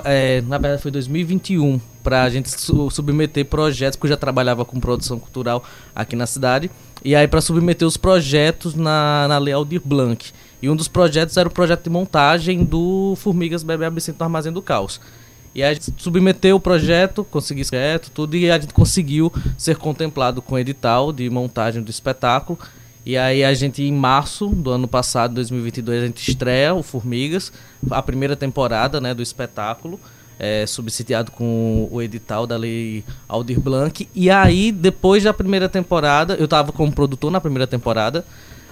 [0.05, 4.63] é, na verdade foi 2021 para a gente su submeter projetos porque eu já trabalhava
[4.63, 5.63] com produção cultural
[5.95, 6.69] aqui na cidade.
[7.03, 10.31] E aí para submeter os projetos na, na Lei Aldir Blanc.
[10.61, 14.53] E um dos projetos era o projeto de montagem do Formigas Bebê Absinto no Armazém
[14.53, 15.01] do Caos
[15.55, 20.41] e a gente submeteu o projeto, conseguiu certo, tudo, e a gente conseguiu ser contemplado
[20.41, 22.57] com edital de montagem do espetáculo.
[23.05, 27.51] E aí a gente, em março do ano passado, 2022, a gente estreia o Formigas,
[27.91, 29.99] a primeira temporada né, do espetáculo,
[30.39, 34.07] é, subsidiado com o edital da Lei Aldir Blanc.
[34.15, 38.25] E aí, depois da primeira temporada, eu estava como produtor na primeira temporada,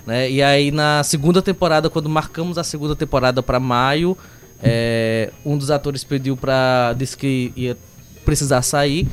[0.08, 0.32] né?
[0.32, 4.18] E aí na segunda temporada, quando marcamos a segunda temporada para maio,
[4.62, 7.78] é, um dos atores pediu para disse que ia
[8.24, 9.08] precisar sair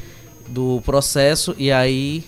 [0.48, 2.24] do processo e aí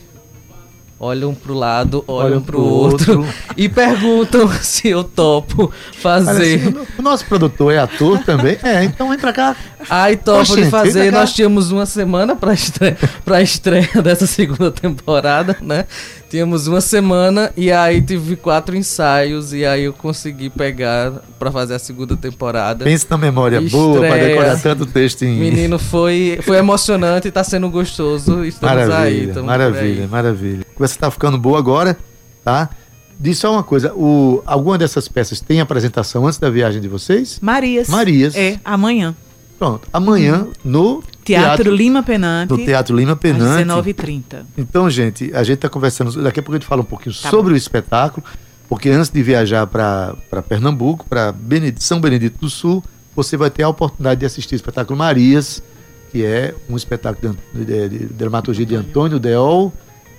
[1.01, 6.57] olham pro lado, olham, olham pro, pro outro, outro, e perguntam se eu topo fazer.
[6.57, 8.59] Assim, o nosso produtor é ator também?
[8.63, 9.57] É, então vem pra cá.
[9.89, 11.11] Aí topo de fazer.
[11.11, 15.87] Nós tínhamos uma semana pra estreia, pra estreia dessa segunda temporada, né?
[16.31, 21.75] Tínhamos uma semana e aí tive quatro ensaios e aí eu consegui pegar para fazer
[21.75, 22.85] a segunda temporada.
[22.85, 23.85] Pensa na memória Estreia.
[23.85, 28.45] boa para decorar tanto texto em Menino, foi, foi emocionante e tá sendo gostoso.
[28.45, 29.43] Estamos maravilha, aí.
[29.43, 30.67] Maravilha, maravilha.
[30.79, 31.99] Você tá ficando boa agora,
[32.45, 32.71] tá?
[33.19, 37.41] Diz só uma coisa, o, alguma dessas peças tem apresentação antes da viagem de vocês?
[37.43, 37.89] Marias.
[37.89, 38.37] Marias.
[38.37, 39.17] É, amanhã.
[39.59, 42.51] Pronto, amanhã no Teatro, Teatro Lima Penante.
[42.51, 43.71] No Teatro Lima Penante.
[43.71, 44.45] Às 19h30.
[44.57, 46.23] Então, gente, a gente está conversando.
[46.23, 47.55] Daqui a pouco a gente fala um pouquinho tá sobre bom.
[47.55, 48.25] o espetáculo,
[48.69, 50.17] porque antes de viajar para
[50.49, 51.35] Pernambuco, para
[51.79, 52.83] São Benedito do Sul,
[53.15, 55.63] você vai ter a oportunidade de assistir o espetáculo Marias,
[56.11, 59.73] que é um espetáculo de, de, de dramaturgia de Antônio Deol.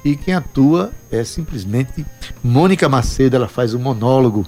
[0.03, 2.03] E quem atua é simplesmente
[2.43, 4.47] Mônica Macedo, ela faz um monólogo.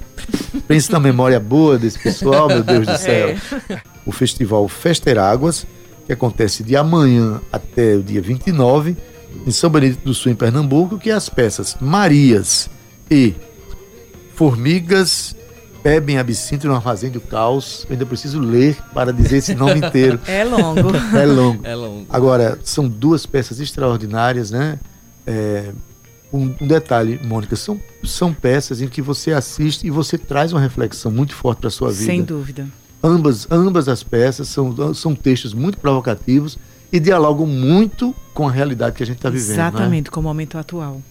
[0.68, 3.36] Pensa na memória boa desse pessoal, meu Deus do céu.
[3.70, 3.82] É.
[4.04, 5.68] O festival Festeráguas
[6.06, 8.98] que acontece de amanhã até o dia 29,
[9.46, 12.70] em São Benedito do Sul, em Pernambuco, que é as peças Marias
[13.10, 13.34] e
[14.36, 15.36] Formigas
[15.84, 17.86] bebem absinto no armazém do caos.
[17.88, 20.20] Eu ainda preciso ler para dizer esse nome inteiro.
[20.26, 20.80] É longo.
[21.16, 21.68] É longo.
[21.68, 22.06] É longo.
[22.10, 24.80] Agora, são duas peças extraordinárias, né?
[25.28, 25.72] É,
[26.32, 30.62] um, um, detalhe, Mônica, são, são peças em que você assiste e você traz uma
[30.62, 32.06] reflexão muito forte para sua vida.
[32.06, 32.68] Sem dúvida.
[33.04, 36.58] Ambas, ambas as peças são, são textos muito provocativos
[36.92, 39.48] e dialogam muito com a realidade que a gente está vivendo.
[39.48, 39.54] Né?
[39.54, 40.12] Exatamente, né?
[40.12, 41.02] com o momento atual.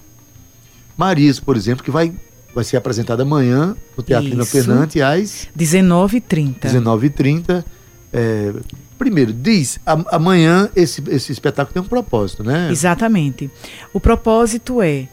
[0.96, 2.14] Maris, por exemplo, que vai,
[2.54, 6.60] vai ser apresentada amanhã no Teatro Lina Fernante às 19h30.
[6.60, 7.64] 19h30.
[8.12, 8.54] É,
[8.98, 12.70] primeiro, diz, amanhã esse, esse espetáculo tem um propósito, né?
[12.70, 13.50] Exatamente.
[13.92, 15.08] O propósito é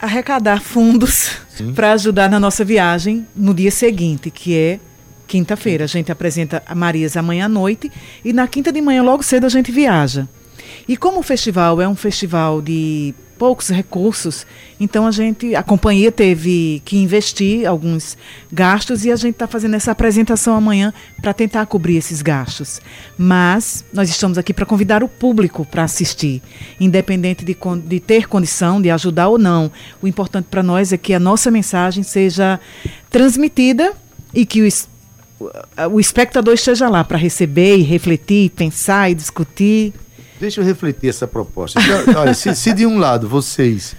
[0.00, 1.32] arrecadar fundos
[1.74, 4.80] para ajudar na nossa viagem no dia seguinte, que é
[5.26, 5.84] quinta-feira.
[5.84, 7.90] A gente apresenta a Marias amanhã à noite
[8.24, 10.28] e na quinta de manhã, logo cedo, a gente viaja.
[10.86, 14.44] E como o festival é um festival de poucos recursos,
[14.80, 18.18] então a gente, a companhia teve que investir alguns
[18.52, 22.80] gastos e a gente está fazendo essa apresentação amanhã para tentar cobrir esses gastos.
[23.16, 26.42] Mas nós estamos aqui para convidar o público para assistir,
[26.80, 29.70] independente de, de ter condição de ajudar ou não.
[30.02, 32.58] O importante para nós é que a nossa mensagem seja
[33.08, 33.92] transmitida
[34.34, 34.68] e que o,
[35.92, 39.94] o espectador esteja lá para receber e refletir, pensar e discutir.
[40.40, 41.80] Deixa eu refletir essa proposta.
[41.80, 43.96] Então, olha, se, se de um lado vocês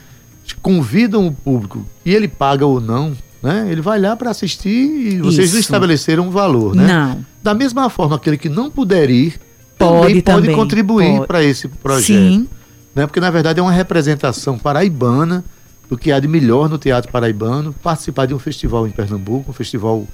[0.62, 3.67] convidam o público e ele paga ou não, né?
[3.71, 5.54] Ele vai lá para assistir e vocês Isso.
[5.54, 6.88] não estabeleceram um valor, né?
[6.88, 7.25] Não.
[7.41, 9.39] Da mesma forma, aquele que não puder ir
[9.78, 12.08] Pode também pode também, contribuir para esse projeto.
[12.08, 12.47] Sim.
[12.93, 13.08] Né?
[13.08, 15.43] Porque, na verdade, é uma representação paraibana
[15.89, 19.54] do que há de melhor no teatro paraibano, participar de um festival em Pernambuco, um
[19.54, 20.06] festival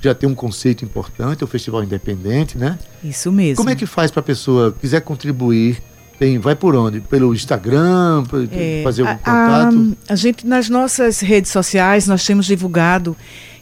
[0.00, 2.78] já tem um conceito importante, é um festival independente, né?
[3.02, 3.56] Isso mesmo.
[3.56, 5.82] Como é que faz para a pessoa quiser contribuir?
[6.18, 7.00] Tem, vai por onde?
[7.00, 9.96] Pelo Instagram, É, fazer algum a- contato?
[10.08, 13.14] A, a gente, nas nossas redes sociais, nós temos divulgado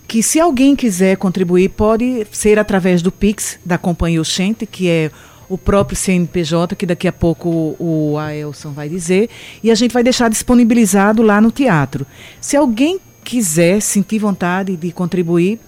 [0.06, 5.10] que se alguém quiser contribuir, pode ser através do Pix da Companhia Oxente, que é
[5.48, 9.28] o próprio CNPJ, que daqui a pouco o, o Aelson vai dizer,
[9.62, 12.06] e a gente vai deixar disponibilizado lá no teatro.
[12.40, 15.58] Se alguém quiser sentir vontade de contribuir,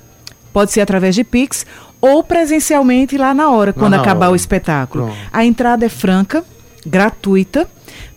[0.57, 1.67] pode ser através de Pix
[2.01, 4.33] ou presencialmente lá na hora, quando na acabar hora.
[4.33, 5.05] o espetáculo.
[5.05, 5.19] Pronto.
[5.31, 6.43] A entrada é franca,
[6.87, 7.69] gratuita.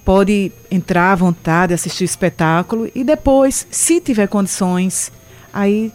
[0.05, 5.11] Pode entrar à vontade, assistir o espetáculo e depois, se tiver condições,
[5.51, 5.91] aí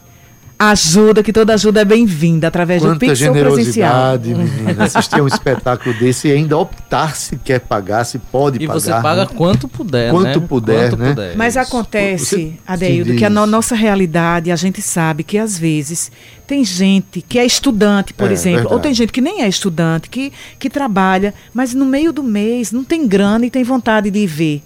[0.58, 4.14] ajuda, que toda ajuda é bem-vinda, através do Quanta Pix ou presencial.
[4.14, 4.84] generosidade, menina.
[4.84, 8.80] Assistir um espetáculo desse e ainda optar se quer pagar, se pode E pagar.
[8.80, 9.28] você paga né?
[9.34, 10.46] quanto puder, Quanto né?
[10.48, 11.08] puder, Quanto né?
[11.10, 11.36] puder.
[11.36, 16.10] Mas acontece, Você- Adeildo, que a no- nossa realidade, a gente sabe que às vezes
[16.46, 18.82] tem gente que é estudante, por É, exemplo, ou verdade.
[18.84, 22.84] tem gente que nem é estudante, que, que trabalha, mas no meio do mês não
[22.84, 24.62] tem grana e tem vontade de ir ver.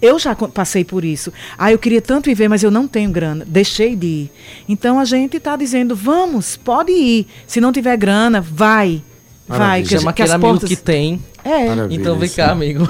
[0.00, 1.32] Eu já passei por isso.
[1.58, 3.44] Ah, eu queria tanto ir ver, mas eu não tenho grana.
[3.46, 4.30] Deixei de ir.
[4.68, 7.26] Então a gente está dizendo, vamos, pode ir.
[7.46, 9.02] Se não tiver grana, vai.
[9.46, 9.82] Vai.
[9.82, 10.68] Que, a Chama que as aquele amigo portas...
[10.68, 11.22] que tem.
[11.44, 12.88] É, Maravilha, Então vem cá, amigo.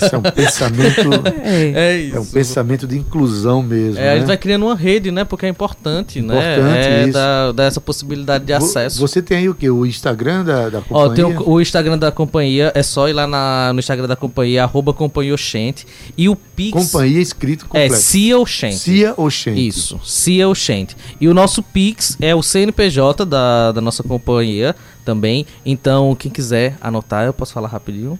[0.00, 1.00] Esse é um pensamento,
[1.42, 1.72] é.
[1.74, 2.16] É isso.
[2.16, 3.98] é um pensamento de inclusão mesmo.
[3.98, 4.18] É, a né?
[4.18, 5.24] gente vai criando uma rede, né?
[5.24, 7.02] Porque é importante, Importante né?
[7.02, 9.00] É da, dessa possibilidade de acesso.
[9.00, 9.68] Você tem aí o quê?
[9.68, 11.40] O Instagram da, da Ó, tem companhia?
[11.40, 14.92] o, o Instagram da companhia, é só ir lá na- no Instagram da companhia, arroba
[14.92, 15.84] companhia Oxente.
[16.16, 17.96] E o Pix Companhia escrito é completo.
[17.96, 18.76] Cia Oxente.
[18.76, 19.66] Cia Oxente.
[19.66, 20.96] Isso, Cia Oxente.
[21.20, 25.46] E o nosso Pix é o CNPJ da, da nossa companhia também.
[25.64, 28.18] Então, quem quiser anotar, eu posso falar rapidinho.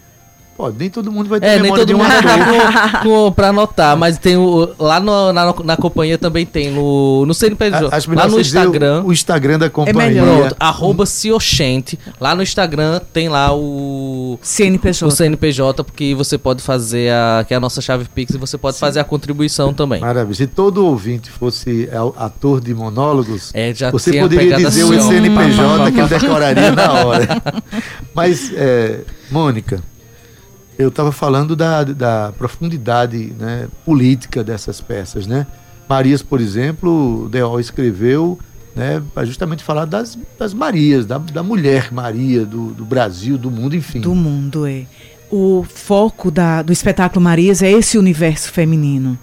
[0.57, 3.09] Pô, nem todo mundo vai ter É, nem memória todo de um mundo tá com,
[3.25, 4.69] com, pra anotar, mas tem o.
[4.79, 7.79] Lá no- na, na companhia também tem no, no CNPJ.
[8.07, 9.03] Melhor lá no Instagram.
[9.03, 10.23] O, o Instagram da companhia.
[10.23, 10.39] melhor.
[10.39, 11.99] Pronto, arroba Cioxente.
[12.19, 14.39] Lá no Instagram tem lá o.
[14.41, 15.05] CNPJ.
[15.07, 17.45] O CNPJ, porque você pode fazer a.
[17.47, 20.01] que é a nossa chave Pix e você pode fazer a contribuição também.
[20.01, 20.33] Maravilha.
[20.35, 25.01] Se todo ouvinte fosse a- ator de monólogos, É, já você poderia dizer assim, o.
[25.03, 27.27] CNPJ que ele decoraria na hora.
[28.15, 29.81] Mas, é, Mônica,
[30.77, 35.47] eu estava falando da, da profundidade né, política dessas peças, né?
[35.89, 38.37] Marias, por exemplo, Deol escreveu
[38.75, 43.49] né, para justamente falar das, das Marias, da, da mulher Maria, do, do Brasil, do
[43.49, 44.01] mundo, enfim.
[44.01, 44.85] do mundo, é.
[45.31, 49.17] O foco da- do espetáculo Marias é esse universo feminino.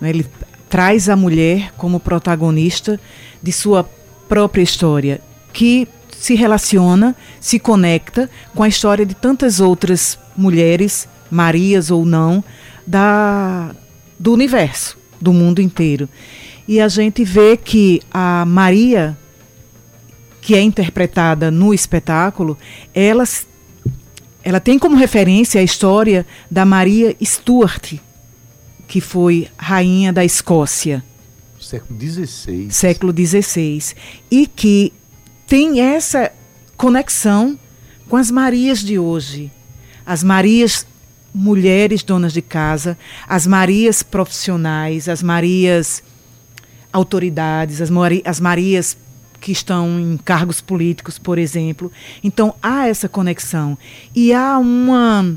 [0.00, 0.10] né?
[0.10, 0.26] Ele
[0.68, 2.98] traz a mulher como protagonista
[3.42, 3.88] de sua
[4.28, 5.20] própria história,
[5.52, 5.86] que
[6.18, 12.42] se relaciona, se conecta com a história de tantas outras mulheres, Marias ou não,
[12.86, 13.74] da,
[14.18, 16.08] do universo, do mundo inteiro.
[16.66, 19.16] E a gente vê que a Maria,
[20.40, 22.58] que é interpretada no espetáculo,
[22.92, 23.24] ela
[24.44, 27.94] ela tem como referência a história da Maria Stuart,
[28.86, 31.04] que foi rainha da Escócia,
[31.60, 32.68] Século XVI.
[32.70, 33.94] século XVI,
[34.30, 34.92] e que
[35.48, 36.30] tem essa
[36.76, 37.58] conexão
[38.08, 39.50] com as Marias de hoje.
[40.06, 40.86] As Marias
[41.34, 42.96] mulheres donas de casa,
[43.26, 46.02] as Marias profissionais, as Marias
[46.92, 48.96] autoridades, as, Mari- as Marias
[49.40, 51.90] que estão em cargos políticos, por exemplo.
[52.22, 53.76] Então há essa conexão
[54.14, 55.34] e há uma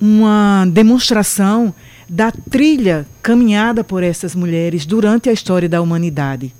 [0.00, 1.74] uma demonstração
[2.08, 6.52] da trilha caminhada por essas mulheres durante a história da humanidade.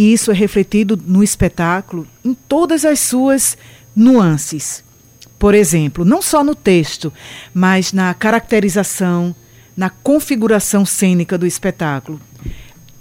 [0.00, 3.58] E isso é refletido no espetáculo em todas as suas
[3.94, 4.82] nuances.
[5.38, 7.12] Por exemplo, não só no texto,
[7.52, 9.36] mas na caracterização,
[9.76, 12.18] na configuração cênica do espetáculo.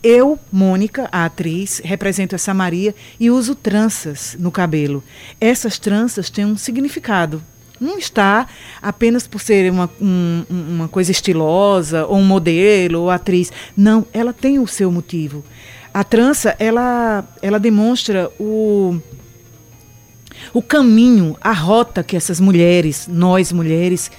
[0.03, 5.01] Eu, Mônica, a atriz, represento essa Maria e uso tranças no cabelo.
[5.39, 7.41] Essas tranças têm um significado.
[7.79, 8.45] Não está
[8.81, 13.53] apenas por ser uma, um- uma coisa estilosa, ou um modelo, ou atriz.
[13.75, 15.45] Não, ela tem o seu motivo.
[15.93, 18.99] A trança, ela, ela demonstra o,
[20.53, 24.11] o caminho, a rota que essas mulheres, nós mulheres,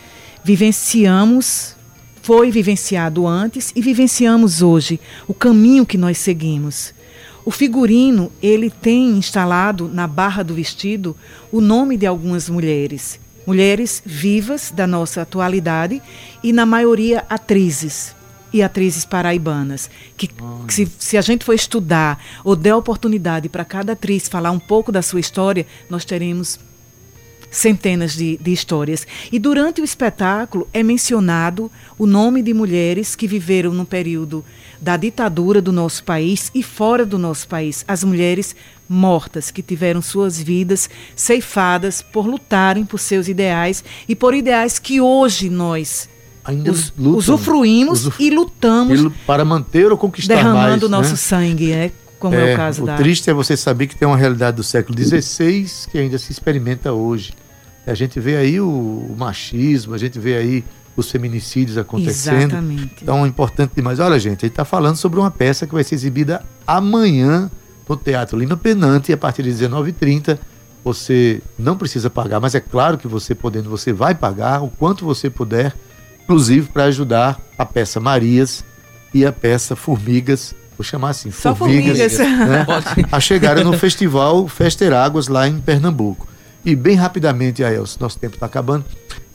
[0.42, 1.76] vivenciamos,
[2.22, 4.98] foi vivenciado antes e vivenciamos hoje,
[5.28, 6.92] o caminho que nós seguimos.
[7.44, 11.16] O figurino, ele tem instalado na barra do vestido
[11.52, 13.18] o nome de algumas mulheres.
[13.46, 16.02] Mulheres vivas da nossa atualidade
[16.42, 18.14] e, na maioria, atrizes
[18.52, 19.90] e atrizes paraibanas.
[20.16, 24.50] Que, que se, se a gente for estudar ou der oportunidade para cada atriz falar
[24.50, 26.58] um pouco da sua história, nós teremos
[27.50, 29.06] centenas de, de histórias.
[29.30, 34.44] E durante o espetáculo é mencionado o nome de mulheres que viveram no período
[34.80, 37.84] da ditadura do nosso país e fora do nosso país.
[37.86, 38.54] As mulheres
[38.88, 45.00] mortas que tiveram suas vidas ceifadas por lutarem por seus ideais e por ideais que
[45.00, 46.08] hoje nós
[46.50, 47.18] Ainda us- lutam.
[47.18, 50.46] usufruímos Usuf- e lutamos Ele- para manter ou conquistar mais.
[50.46, 51.16] derramando o nosso né?
[51.16, 54.16] sangue, é, como é, o caso o da triste é você saber que tem uma
[54.16, 57.32] realidade do século XVI que ainda se experimenta hoje.
[57.86, 60.64] A gente vê aí o, o machismo, a gente vê aí
[60.96, 62.50] os feminicídios acontecendo.
[62.52, 62.96] Exatamente.
[63.02, 63.98] Então é importante demais.
[64.00, 67.50] Olha, gente, a gente está falando sobre uma peça que vai ser exibida amanhã
[67.88, 70.38] no Teatro Lima Penante, a partir de 19h30.
[70.84, 75.04] Você não precisa pagar, mas é claro que você podendo, você vai pagar o quanto
[75.04, 75.74] você puder,
[76.30, 78.64] inclusive para ajudar a peça Marias
[79.12, 82.18] e a peça Formigas, vou chamar assim, Só formigas.
[82.18, 82.86] né, Pode.
[83.10, 86.28] a chegarem no festival Fester Águas lá em Pernambuco.
[86.64, 88.84] E bem rapidamente, Aelson, nosso tempo está acabando.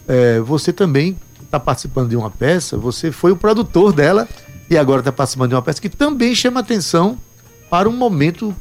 [0.07, 4.25] é, você também está participando de uma peça, você foi o produtor dela
[4.69, 7.17] e agora está participando de uma peça que também chama atenção
[7.69, 8.55] para um momento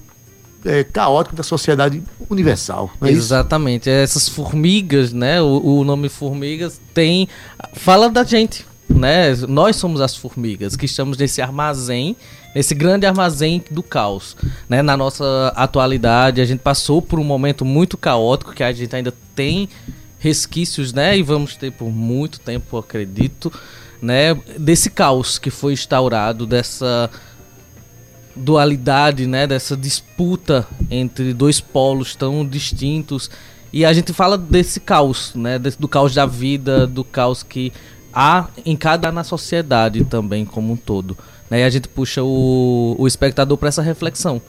[0.65, 2.91] é, caótico da sociedade universal.
[3.03, 3.19] É isso?
[3.19, 3.91] Exatamente.
[3.91, 5.41] Essas formigas, né?
[5.41, 7.29] O, o nome formigas tem.
[7.75, 8.67] Fala da gente.
[8.89, 9.35] Né?
[9.49, 12.17] Nós somos as formigas que estamos nesse armazém,
[12.55, 14.37] nesse grande armazém do caos.
[14.69, 14.83] Né?
[14.83, 19.12] Na nossa atualidade, a gente passou por um momento muito caótico que a gente ainda
[19.35, 19.69] tem
[20.19, 21.19] resquícios, né?
[21.19, 23.53] E vamos ter por muito tempo, acredito,
[24.01, 24.35] né?
[24.59, 27.11] Desse caos que foi instaurado, dessa
[28.37, 33.30] dualidade, né, dessa disputa entre dois polos tão distintos.
[33.72, 37.72] E a gente fala desse caos, né, do caos da vida, do caos que
[38.12, 41.16] há em cada na sociedade também como um todo.
[41.51, 41.61] Né?
[41.61, 44.41] E a gente puxa o, o espectador para essa reflexão.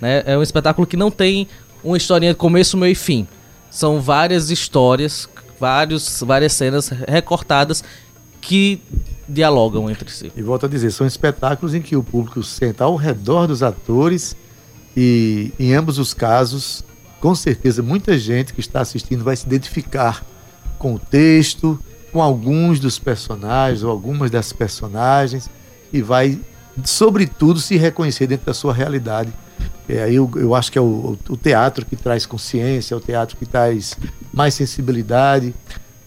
[0.00, 0.22] Né?
[0.26, 1.48] É um espetáculo que não tem
[1.82, 3.26] uma historinha de começo, meio e fim.
[3.70, 5.28] São várias histórias,
[5.58, 7.82] vários, várias cenas recortadas
[8.40, 8.80] que
[9.28, 10.32] dialogam entre si.
[10.36, 14.36] E volto a dizer, são espetáculos em que o público senta ao redor dos atores
[14.96, 16.84] e, em ambos os casos,
[17.20, 20.24] com certeza, muita gente que está assistindo vai se identificar
[20.78, 21.78] com o texto,
[22.12, 25.50] com alguns dos personagens ou algumas das personagens
[25.92, 26.38] e vai,
[26.84, 29.32] sobretudo, se reconhecer dentro da sua realidade.
[29.88, 33.00] É, aí eu, eu acho que é o, o teatro que traz consciência, é o
[33.00, 33.96] teatro que traz
[34.32, 35.54] mais sensibilidade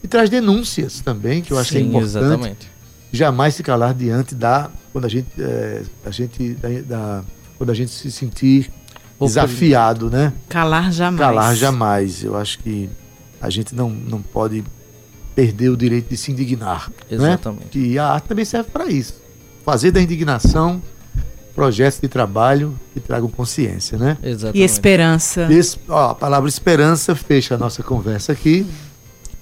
[0.03, 2.76] e traz denúncias também, que eu acho que é Sim, importante exatamente.
[3.11, 7.23] Jamais se calar diante da quando a gente é, a gente da, da-
[7.57, 8.71] quando a gente se sentir
[9.19, 10.31] desafiado, né?
[10.49, 11.19] Calar jamais.
[11.19, 12.23] Calar jamais.
[12.23, 12.89] Eu acho que
[13.41, 14.63] a gente não, não pode
[15.35, 17.61] perder o direito de se indignar, Exatamente.
[17.63, 17.67] né?
[17.71, 19.15] Que a arte também serve para isso.
[19.65, 20.81] Fazer da indignação
[21.55, 24.17] projetos de trabalho que tragam consciência, né?
[24.21, 24.59] Exatamente.
[24.59, 25.51] E esperança.
[25.51, 28.65] Esse- ó, a palavra esperança fecha a nossa conversa aqui.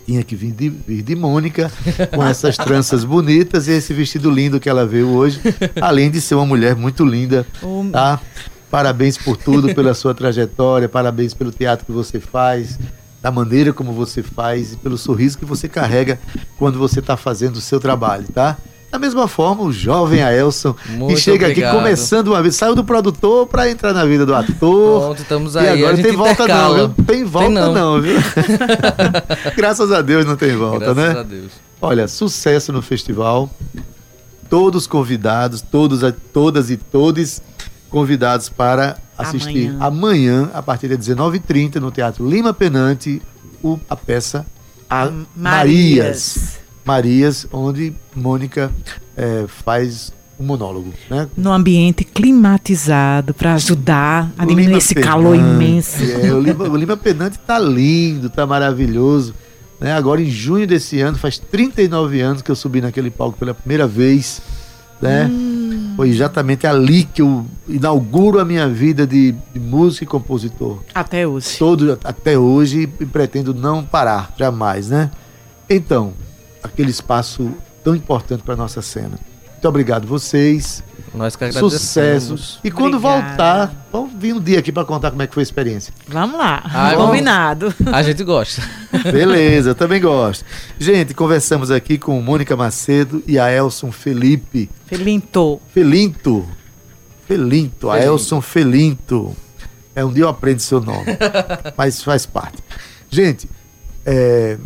[0.06, 1.72] Tinha que vir de, vir de Mônica
[2.14, 5.40] com essas tranças bonitas e esse vestido lindo que ela veio hoje,
[5.82, 7.46] além de ser uma mulher muito linda,
[7.92, 8.22] tá?
[8.70, 12.78] Parabéns por tudo, pela sua trajetória, parabéns pelo teatro que você faz,
[13.22, 16.20] da maneira como você faz e pelo sorriso que você carrega
[16.58, 18.58] quando você está fazendo o seu trabalho, tá?
[18.96, 21.70] Da mesma forma, o jovem Aelson, que chega obrigado.
[21.74, 25.02] aqui começando uma vez, saiu do produtor para entrar na vida do ator.
[25.02, 25.68] Pronto, estamos E aí.
[25.84, 26.78] agora a gente tem volta intercala.
[26.78, 27.06] não, viu?
[27.06, 27.74] Tem volta não.
[27.74, 28.02] não.
[28.02, 28.16] viu?
[29.58, 31.20] Graças a Deus não tem volta, Graças né?
[31.20, 31.52] a Deus.
[31.82, 33.50] Olha, sucesso no festival.
[34.50, 37.42] Todos convidados, todos, a- todas e todos
[37.90, 39.78] convidados para assistir Amanhã.
[39.82, 43.22] amanhã, a partir das 19h30, no Teatro Lima Penante,
[43.62, 44.46] o- a peça
[44.90, 45.28] a Marias.
[45.36, 46.65] Marias.
[46.86, 48.72] Marias, onde Mônica
[49.18, 51.28] eh, faz um monólogo, né?
[51.36, 56.04] No ambiente climatizado para ajudar a diminuir esse calor Penante, imenso.
[56.04, 59.34] é, o, Lima, o Lima Penante tá lindo, tá maravilhoso.
[59.80, 59.94] Né?
[59.94, 63.88] Agora, em junho desse ano, faz 39 anos que eu subi naquele palco pela primeira
[63.88, 64.42] vez.
[65.02, 65.26] Né?
[65.26, 65.94] Hum.
[65.96, 70.80] Foi exatamente ali que eu inauguro a minha vida de, de músico e compositor.
[70.94, 71.58] Até hoje.
[71.58, 75.12] Todo, até hoje e pretendo não parar, jamais, né?
[75.70, 76.14] Então,
[76.66, 77.52] aquele espaço
[77.84, 79.18] tão importante para nossa cena.
[79.52, 80.84] Muito obrigado vocês.
[81.14, 81.82] Nós que agradecemos.
[81.82, 82.60] Sucesso.
[82.64, 83.28] E quando Obrigada.
[83.28, 85.94] voltar, vamos vir um dia aqui para contar como é que foi a experiência.
[86.08, 86.62] Vamos lá.
[86.66, 86.94] Ah.
[86.96, 87.74] Combinado.
[87.92, 88.62] A gente gosta.
[89.12, 90.44] Beleza, eu também gosto.
[90.78, 94.70] Gente, conversamos aqui com Mônica Macedo e a Elson Felipe.
[94.86, 95.62] Felinto.
[95.74, 96.46] Felinto.
[97.28, 99.36] Felinto, Aelson Felinto.
[99.96, 101.06] É, um dia eu aprendo seu nome,
[101.76, 102.62] mas faz parte.
[103.10, 103.50] Gente,
[104.06, 104.58] é,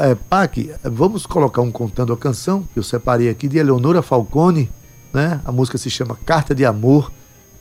[0.00, 4.70] é, Pac, vamos colocar um Contando a Canção, que eu separei aqui, de Eleonora Falcone,
[5.12, 5.40] né?
[5.44, 7.10] A música se chama Carta de Amor,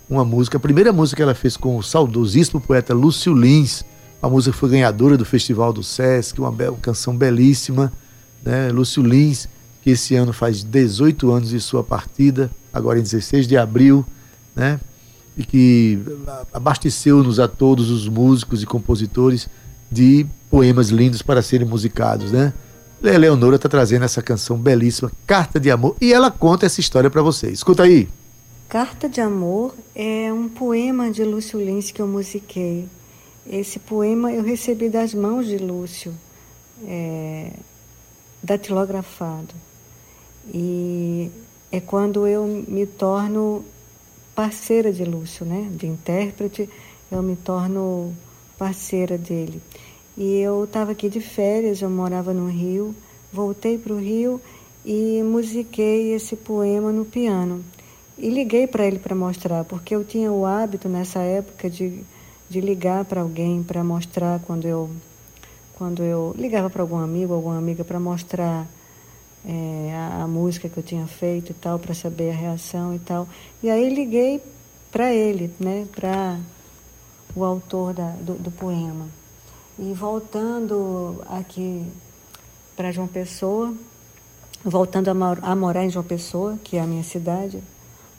[0.10, 3.86] uma música, a primeira música que ela fez com o saudosíssimo poeta Lúcio Lins,
[4.22, 7.92] a música foi ganhadora do Festival do Sesc, uma, uma canção belíssima,
[8.44, 8.70] né?
[8.70, 9.48] Lúcio Lins,
[9.82, 14.06] que esse ano faz 18 anos de sua partida, agora em 16 de abril,
[14.54, 14.80] né?
[15.38, 15.98] E que
[16.52, 19.48] abasteceu-nos a todos os músicos e compositores
[19.90, 22.54] de poemas lindos para serem musicados, né?
[23.02, 27.22] Leonora está trazendo essa canção belíssima, Carta de Amor, e ela conta essa história para
[27.24, 27.54] vocês.
[27.54, 28.08] Escuta aí.
[28.70, 32.88] Carta de Amor é um poema de Lúcio Lins que eu musiquei.
[33.50, 36.14] Esse poema eu recebi das mãos de Lúcio,
[36.86, 37.54] é,
[38.44, 39.56] datilografado.
[40.54, 41.32] E
[41.72, 43.66] é quando eu me torno
[44.36, 45.68] parceira de Lúcio, né?
[45.72, 46.70] De intérprete,
[47.12, 48.16] eu me torno
[48.58, 49.62] parceira dele.
[50.18, 52.96] E eu estava aqui de férias, eu morava no Rio,
[53.32, 54.42] voltei para o Rio
[54.86, 57.64] e musiquei esse poema no piano.
[58.18, 62.04] E liguei para ele para mostrar, porque eu tinha o hábito nessa época de,
[62.50, 64.90] de ligar para alguém para mostrar quando eu
[65.76, 68.68] quando eu ligava para algum amigo, alguma amiga para mostrar
[69.44, 73.00] é, a, a, música que eu tinha feito e tal, para saber a reação e
[73.00, 73.28] tal.
[73.64, 74.44] E aí liguei
[74.92, 76.38] para ele, né, para
[77.36, 79.08] o autor da, do, do poema.
[79.84, 81.84] E voltando aqui
[82.76, 83.74] para João Pessoa,
[84.64, 87.58] voltando a, morar em João Pessoa, que é a minha cidade,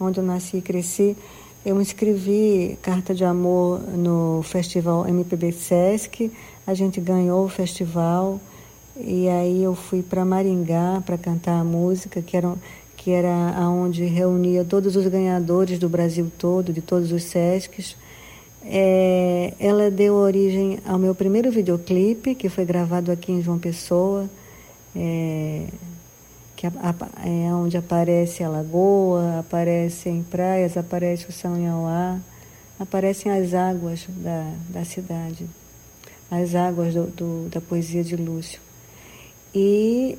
[0.01, 1.17] onde eu nasci e cresci,
[1.65, 6.33] eu escrevi Carta de Amor no Festival MPB Sesc,
[6.67, 8.41] a gente ganhou o festival
[8.97, 12.57] e aí eu fui para Maringá para cantar a música, que era,
[12.97, 13.31] que era
[13.69, 17.95] onde reunia todos os ganhadores do Brasil todo, de todos os Sescs.
[18.65, 24.31] É, ela deu origem ao meu primeiro videoclipe, que foi gravado aqui em João Pessoa,
[24.95, 25.67] é,
[26.55, 32.21] que a, a, é onde aparece a lagoa, aparecem praias, aparece o São Iauá,
[32.79, 35.47] aparecem as águas da, da cidade,
[36.31, 38.61] as águas do, do, da poesia de Lúcio.
[39.55, 40.17] E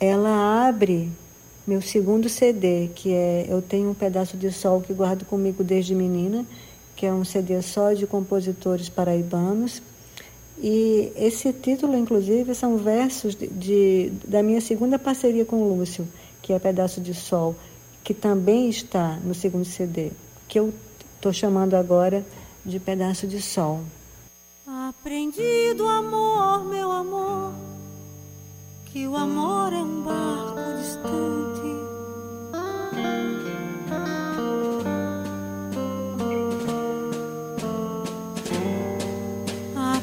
[0.00, 1.10] ela abre
[1.66, 5.94] meu segundo CD, que é Eu Tenho um Pedaço de Sol que guardo comigo desde
[5.94, 6.44] menina,
[7.02, 9.82] que é um CD só de compositores paraibanos.
[10.56, 16.06] E esse título, inclusive, são versos de, de, da minha segunda parceria com o Lúcio,
[16.40, 17.56] que é Pedaço de Sol,
[18.04, 20.12] que também está no segundo CD,
[20.46, 20.72] que eu
[21.16, 22.24] estou chamando agora
[22.64, 23.80] de Pedaço de Sol.
[24.64, 27.52] Aprendi do amor, meu amor
[28.92, 31.82] que o amor é um barco distante.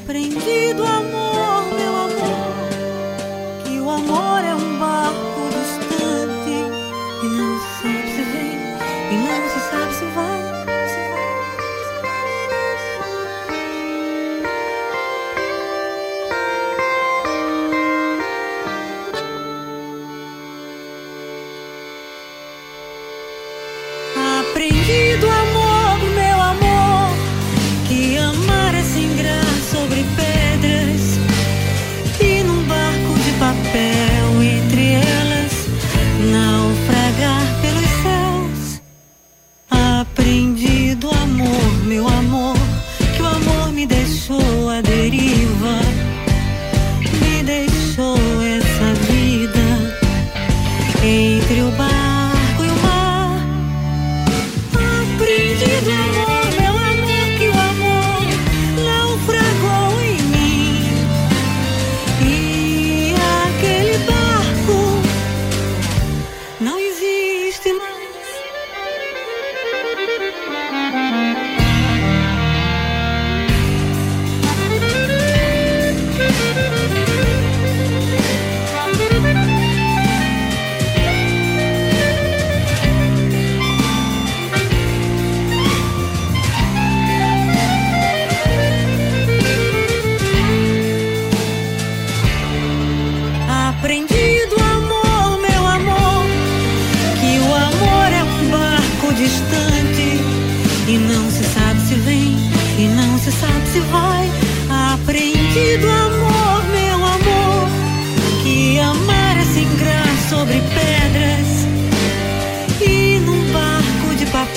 [0.10, 1.09] Aprendi do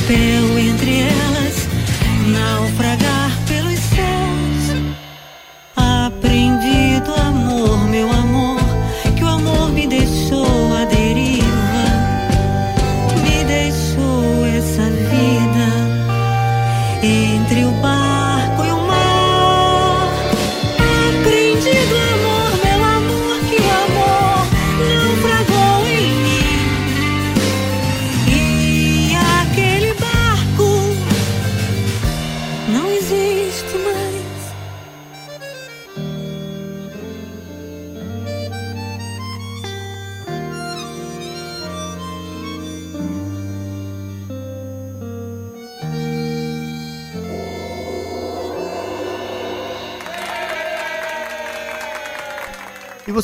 [0.07, 0.42] Pero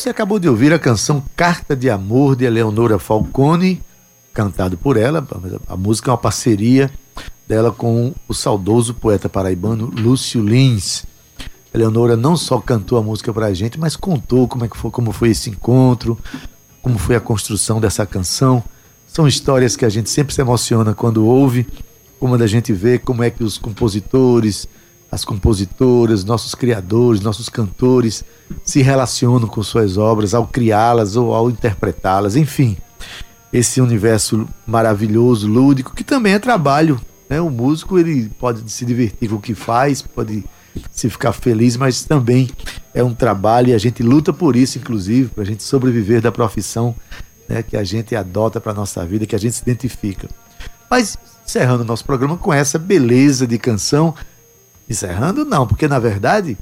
[0.09, 3.83] você acabou de ouvir a canção Carta de Amor de Eleonora Falcone,
[4.33, 5.27] cantado por ela.
[5.69, 6.91] A música é uma parceria
[7.47, 11.05] dela com o saudoso poeta paraibano Lúcio Lins.
[11.75, 15.13] Eleonora não só cantou a música pra gente, mas contou como, é que foi, como
[15.13, 16.19] foi esse encontro,
[16.81, 18.65] como foi a construção dessa canção.
[19.07, 21.67] São histórias que a gente sempre se emociona quando ouve,
[22.19, 24.67] como a gente vê como é que os compositores,
[25.11, 28.25] as compositoras, nossos criadores, nossos cantores
[28.63, 32.77] se relacionam com suas obras ao criá-las ou ao interpretá-las, enfim.
[33.53, 37.01] Esse universo maravilhoso, lúdico, que também é trabalho.
[37.29, 37.41] Né?
[37.41, 40.45] O músico ele pode se divertir com o que faz, pode
[40.91, 42.51] se ficar feliz, mas também
[42.95, 46.31] é um trabalho e a gente luta por isso, inclusive, para a gente sobreviver da
[46.31, 46.95] profissão
[47.49, 50.29] né, que a gente adota para nossa vida, que a gente se identifica.
[50.91, 54.15] Mas encerrando o nosso programa com essa beleza de canção,
[54.89, 56.57] encerrando não, porque na verdade,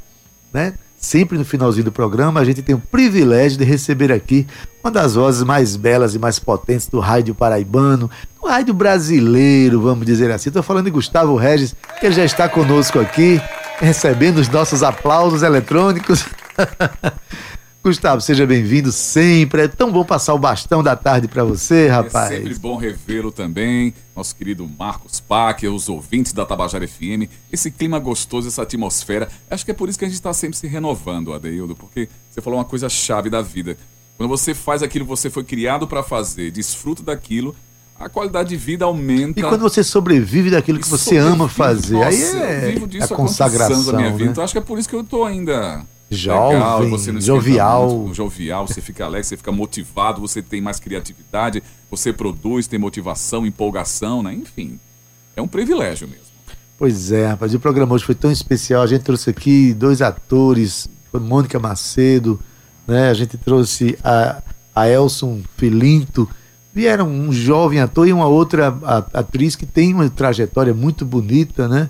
[0.53, 4.47] né, sempre no finalzinho do programa a gente tem o privilégio de receber aqui
[4.83, 8.11] uma das vozes mais belas e mais potentes do rádio paraibano,
[8.41, 10.49] do rádio brasileiro, vamos dizer assim.
[10.49, 13.41] Estou falando de Gustavo Regis, que já está conosco aqui
[13.79, 16.25] recebendo os nossos aplausos eletrônicos.
[17.87, 19.63] Gustavo, seja bem-vindo sempre.
[19.63, 22.33] É tão bom passar o bastão da tarde para você, rapaz.
[22.33, 27.31] É sempre bom revê-lo também, nosso querido Marcos Pac, os ouvintes da Tabajara FM.
[27.53, 29.29] Esse clima gostoso, essa atmosfera.
[29.49, 32.41] Acho que é por isso que a gente está sempre se renovando, Adeildo, porque você
[32.41, 33.79] falou uma coisa chave da vida.
[34.17, 37.55] Quando você faz aquilo que você foi criado para fazer, desfruta daquilo,
[37.97, 39.39] a qualidade de vida aumenta.
[39.39, 43.15] E quando você sobrevive daquilo que você ama fazer, Nossa, aí eu é vivo disso
[43.15, 43.85] a consagração.
[43.85, 44.25] da minha vida.
[44.25, 44.31] né?
[44.33, 47.91] Então acho que é por isso que eu tô ainda Jovem, legal, você não jovial.
[47.91, 52.79] muito, jovial, você fica alegre, você fica motivado, você tem mais criatividade, você produz, tem
[52.79, 54.33] motivação, empolgação, né?
[54.33, 54.79] Enfim,
[55.35, 56.27] é um privilégio mesmo.
[56.79, 58.83] Pois é, rapaz, o programa hoje foi tão especial.
[58.83, 62.39] A gente trouxe aqui dois atores, foi Mônica Macedo,
[62.87, 63.09] né?
[63.09, 64.43] A gente trouxe a,
[64.75, 66.29] a Elson Filinto.
[66.73, 68.69] Vieram um jovem ator e uma outra
[69.13, 71.89] atriz que tem uma trajetória muito bonita, né?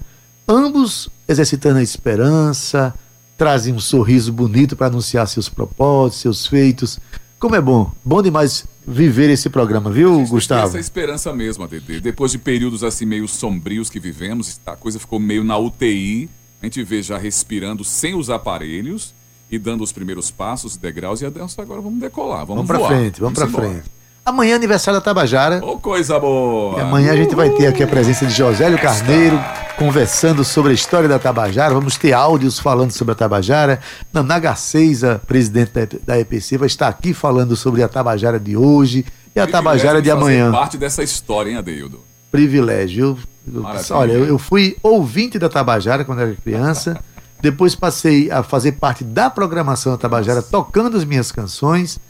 [0.49, 2.95] Ambos exercitando a esperança,
[3.37, 6.99] trazem um sorriso bonito para anunciar seus propósitos, seus feitos.
[7.39, 10.69] Como é bom, bom demais viver esse programa, viu, Gustavo?
[10.69, 12.01] essa esperança mesmo, ADD.
[12.01, 16.31] Depois de períodos assim meio sombrios que vivemos, a coisa ficou meio na UTI.
[16.63, 19.13] A gente vê já respirando sem os aparelhos
[19.51, 22.89] e dando os primeiros passos, degraus, e Adelson, agora vamos decolar, vamos, Vamos voar.
[22.99, 23.69] frente, vamos pra embora.
[23.69, 23.85] frente.
[24.27, 25.65] Amanhã é aniversário da Tabajara.
[25.65, 26.79] Ô, coisa boa!
[26.79, 29.39] E amanhã a gente vai ter aqui a presença de Josélio Carneiro
[29.79, 31.73] conversando sobre a história da Tabajara.
[31.73, 33.79] Vamos ter áudios falando sobre a Tabajara.
[34.13, 35.71] Nana Garcês, a presidente
[36.05, 40.09] da- EPC, vai estar aqui falando sobre a Tabajara de hoje e a Tabajara de
[40.11, 40.51] fazer amanhã.
[40.51, 42.01] parte dessa história, hein, Adeildo?
[42.33, 43.17] Privilégio.
[43.47, 43.97] Maravilha.
[43.97, 46.99] olha, eu fui ouvinte da Tabajara quando era criança.
[47.41, 52.01] Depois passei a fazer parte da programação da Tabajara, tocando as minhas canções.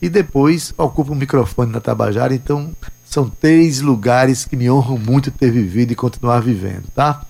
[0.00, 2.34] E depois ocupo o microfone na Tabajara.
[2.34, 2.74] Então,
[3.04, 7.22] são três lugares que me honram muito ter vivido e continuar vivendo, tá?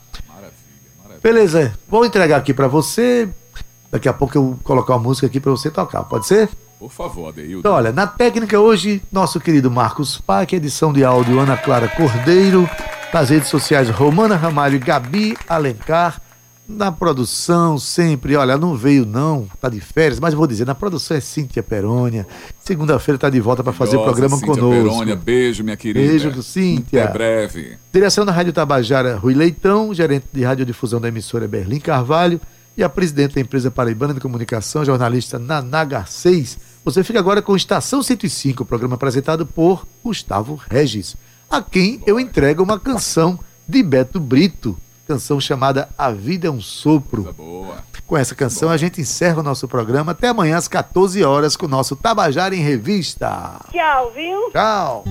[1.22, 3.28] Beleza, vou entregar aqui pra você.
[3.90, 6.48] Daqui a pouco eu vou colocar uma música aqui pra você tocar, pode ser?
[6.78, 7.60] Por favor, Adeildo.
[7.60, 12.68] Então, olha, na técnica hoje, nosso querido Marcos Pac, edição de áudio Ana Clara Cordeiro,
[13.12, 16.20] nas redes sociais Romana Ramalho e Gabi Alencar,
[16.68, 20.74] na produção sempre, olha, não veio não, tá de férias, mas eu vou dizer, na
[20.74, 22.26] produção é Cíntia Perônia,
[22.58, 24.82] segunda-feira tá de volta para fazer o programa Cíntia conosco.
[24.82, 26.06] Perônia, beijo, minha querida.
[26.06, 27.04] Beijo Cíntia.
[27.04, 27.78] Até breve.
[27.92, 32.40] Direção da Rádio Tabajara, Rui Leitão, gerente de radiodifusão da emissora Berlim Carvalho
[32.76, 36.58] e a presidente da empresa Paraibana de Comunicação, jornalista Naná Garcês.
[36.84, 41.16] Você fica agora com Estação 105, programa apresentado por Gustavo Regis,
[41.48, 44.76] a quem eu entrego uma canção de Beto Brito,
[45.07, 47.32] canção chamada A Vida é um Sopro.
[47.32, 47.76] Boa.
[48.07, 51.66] Com essa canção a gente encerra o nosso programa até amanhã às 14 horas com
[51.66, 53.61] o nosso Tabajara em Revista.
[53.72, 54.50] Tchau, viu?
[54.50, 55.04] Tchau.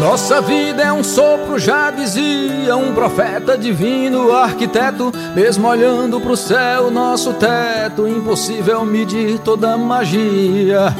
[0.00, 2.35] Nossa vida é um sopro, já dizia
[2.74, 5.12] um profeta divino, arquiteto.
[5.34, 10.94] Mesmo olhando pro céu, nosso teto, impossível medir toda a magia.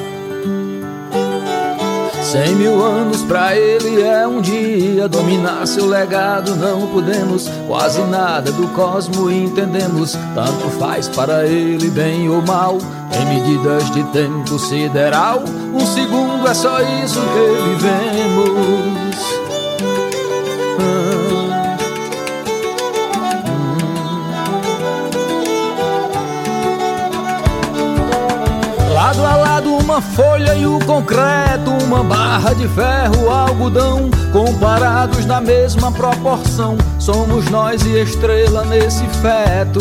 [2.22, 5.08] Cem mil anos pra ele é um dia.
[5.08, 7.48] Dominar seu legado não podemos.
[7.66, 10.18] Quase nada do cosmo entendemos.
[10.34, 12.78] Tanto faz para ele, bem ou mal.
[13.12, 19.45] Em medidas de tempo sideral, um segundo é só isso que vivemos.
[29.56, 36.76] Lado uma folha e o concreto, uma barra de ferro, algodão, comparados na mesma proporção,
[36.98, 39.80] somos nós e estrela nesse feto.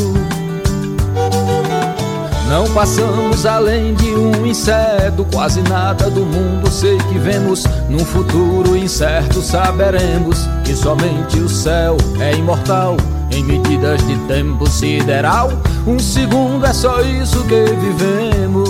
[2.48, 7.66] Não passamos além de um inseto, quase nada do mundo sei que vemos.
[7.90, 12.96] Num futuro incerto saberemos que somente o céu é imortal.
[13.30, 15.52] Em medidas de tempo sideral,
[15.88, 18.70] um segundo é só isso que vivemos.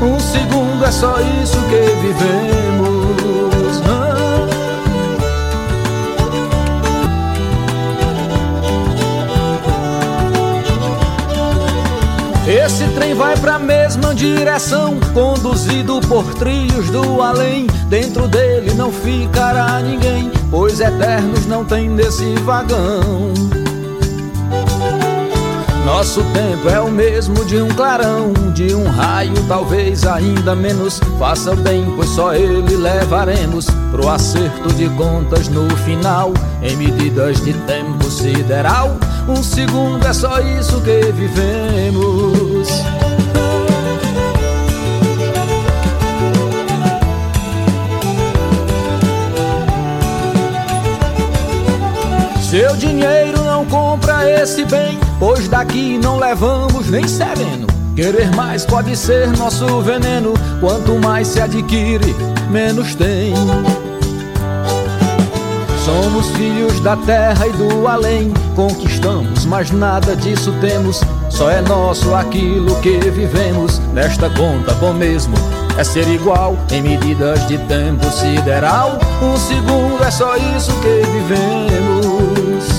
[0.00, 2.62] Um segundo é só isso que vivemos.
[12.44, 17.66] Esse trem vai pra mesma direção, conduzido por trilhos do além.
[17.88, 23.61] Dentro dele não ficará ninguém, pois eternos não tem nesse vagão.
[25.84, 31.00] Nosso tempo é o mesmo de um clarão, de um raio, talvez ainda menos.
[31.18, 36.32] Faça bem, pois só ele levaremos pro acerto de contas no final.
[36.62, 38.96] Em medidas de tempo sideral,
[39.28, 42.68] um segundo é só isso que vivemos.
[52.52, 57.68] Seu dinheiro não compra esse bem, pois daqui não levamos nem sereno.
[57.94, 62.12] Querer mais pode ser nosso veneno, quanto mais se adquire,
[62.50, 63.32] menos tem.
[65.84, 71.00] Somos filhos da terra e do além, conquistamos, mas nada disso temos.
[71.30, 73.78] Só é nosso aquilo que vivemos.
[73.92, 75.36] Nesta conta, bom mesmo
[75.78, 78.98] é ser igual em medidas de tempo sideral.
[79.22, 82.71] Um segundo é só isso que vivemos.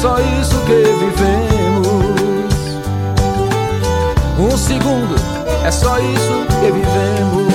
[0.00, 1.84] Só isso que vivemos.
[4.38, 5.14] Um segundo
[5.62, 7.49] é só isso que vivemos.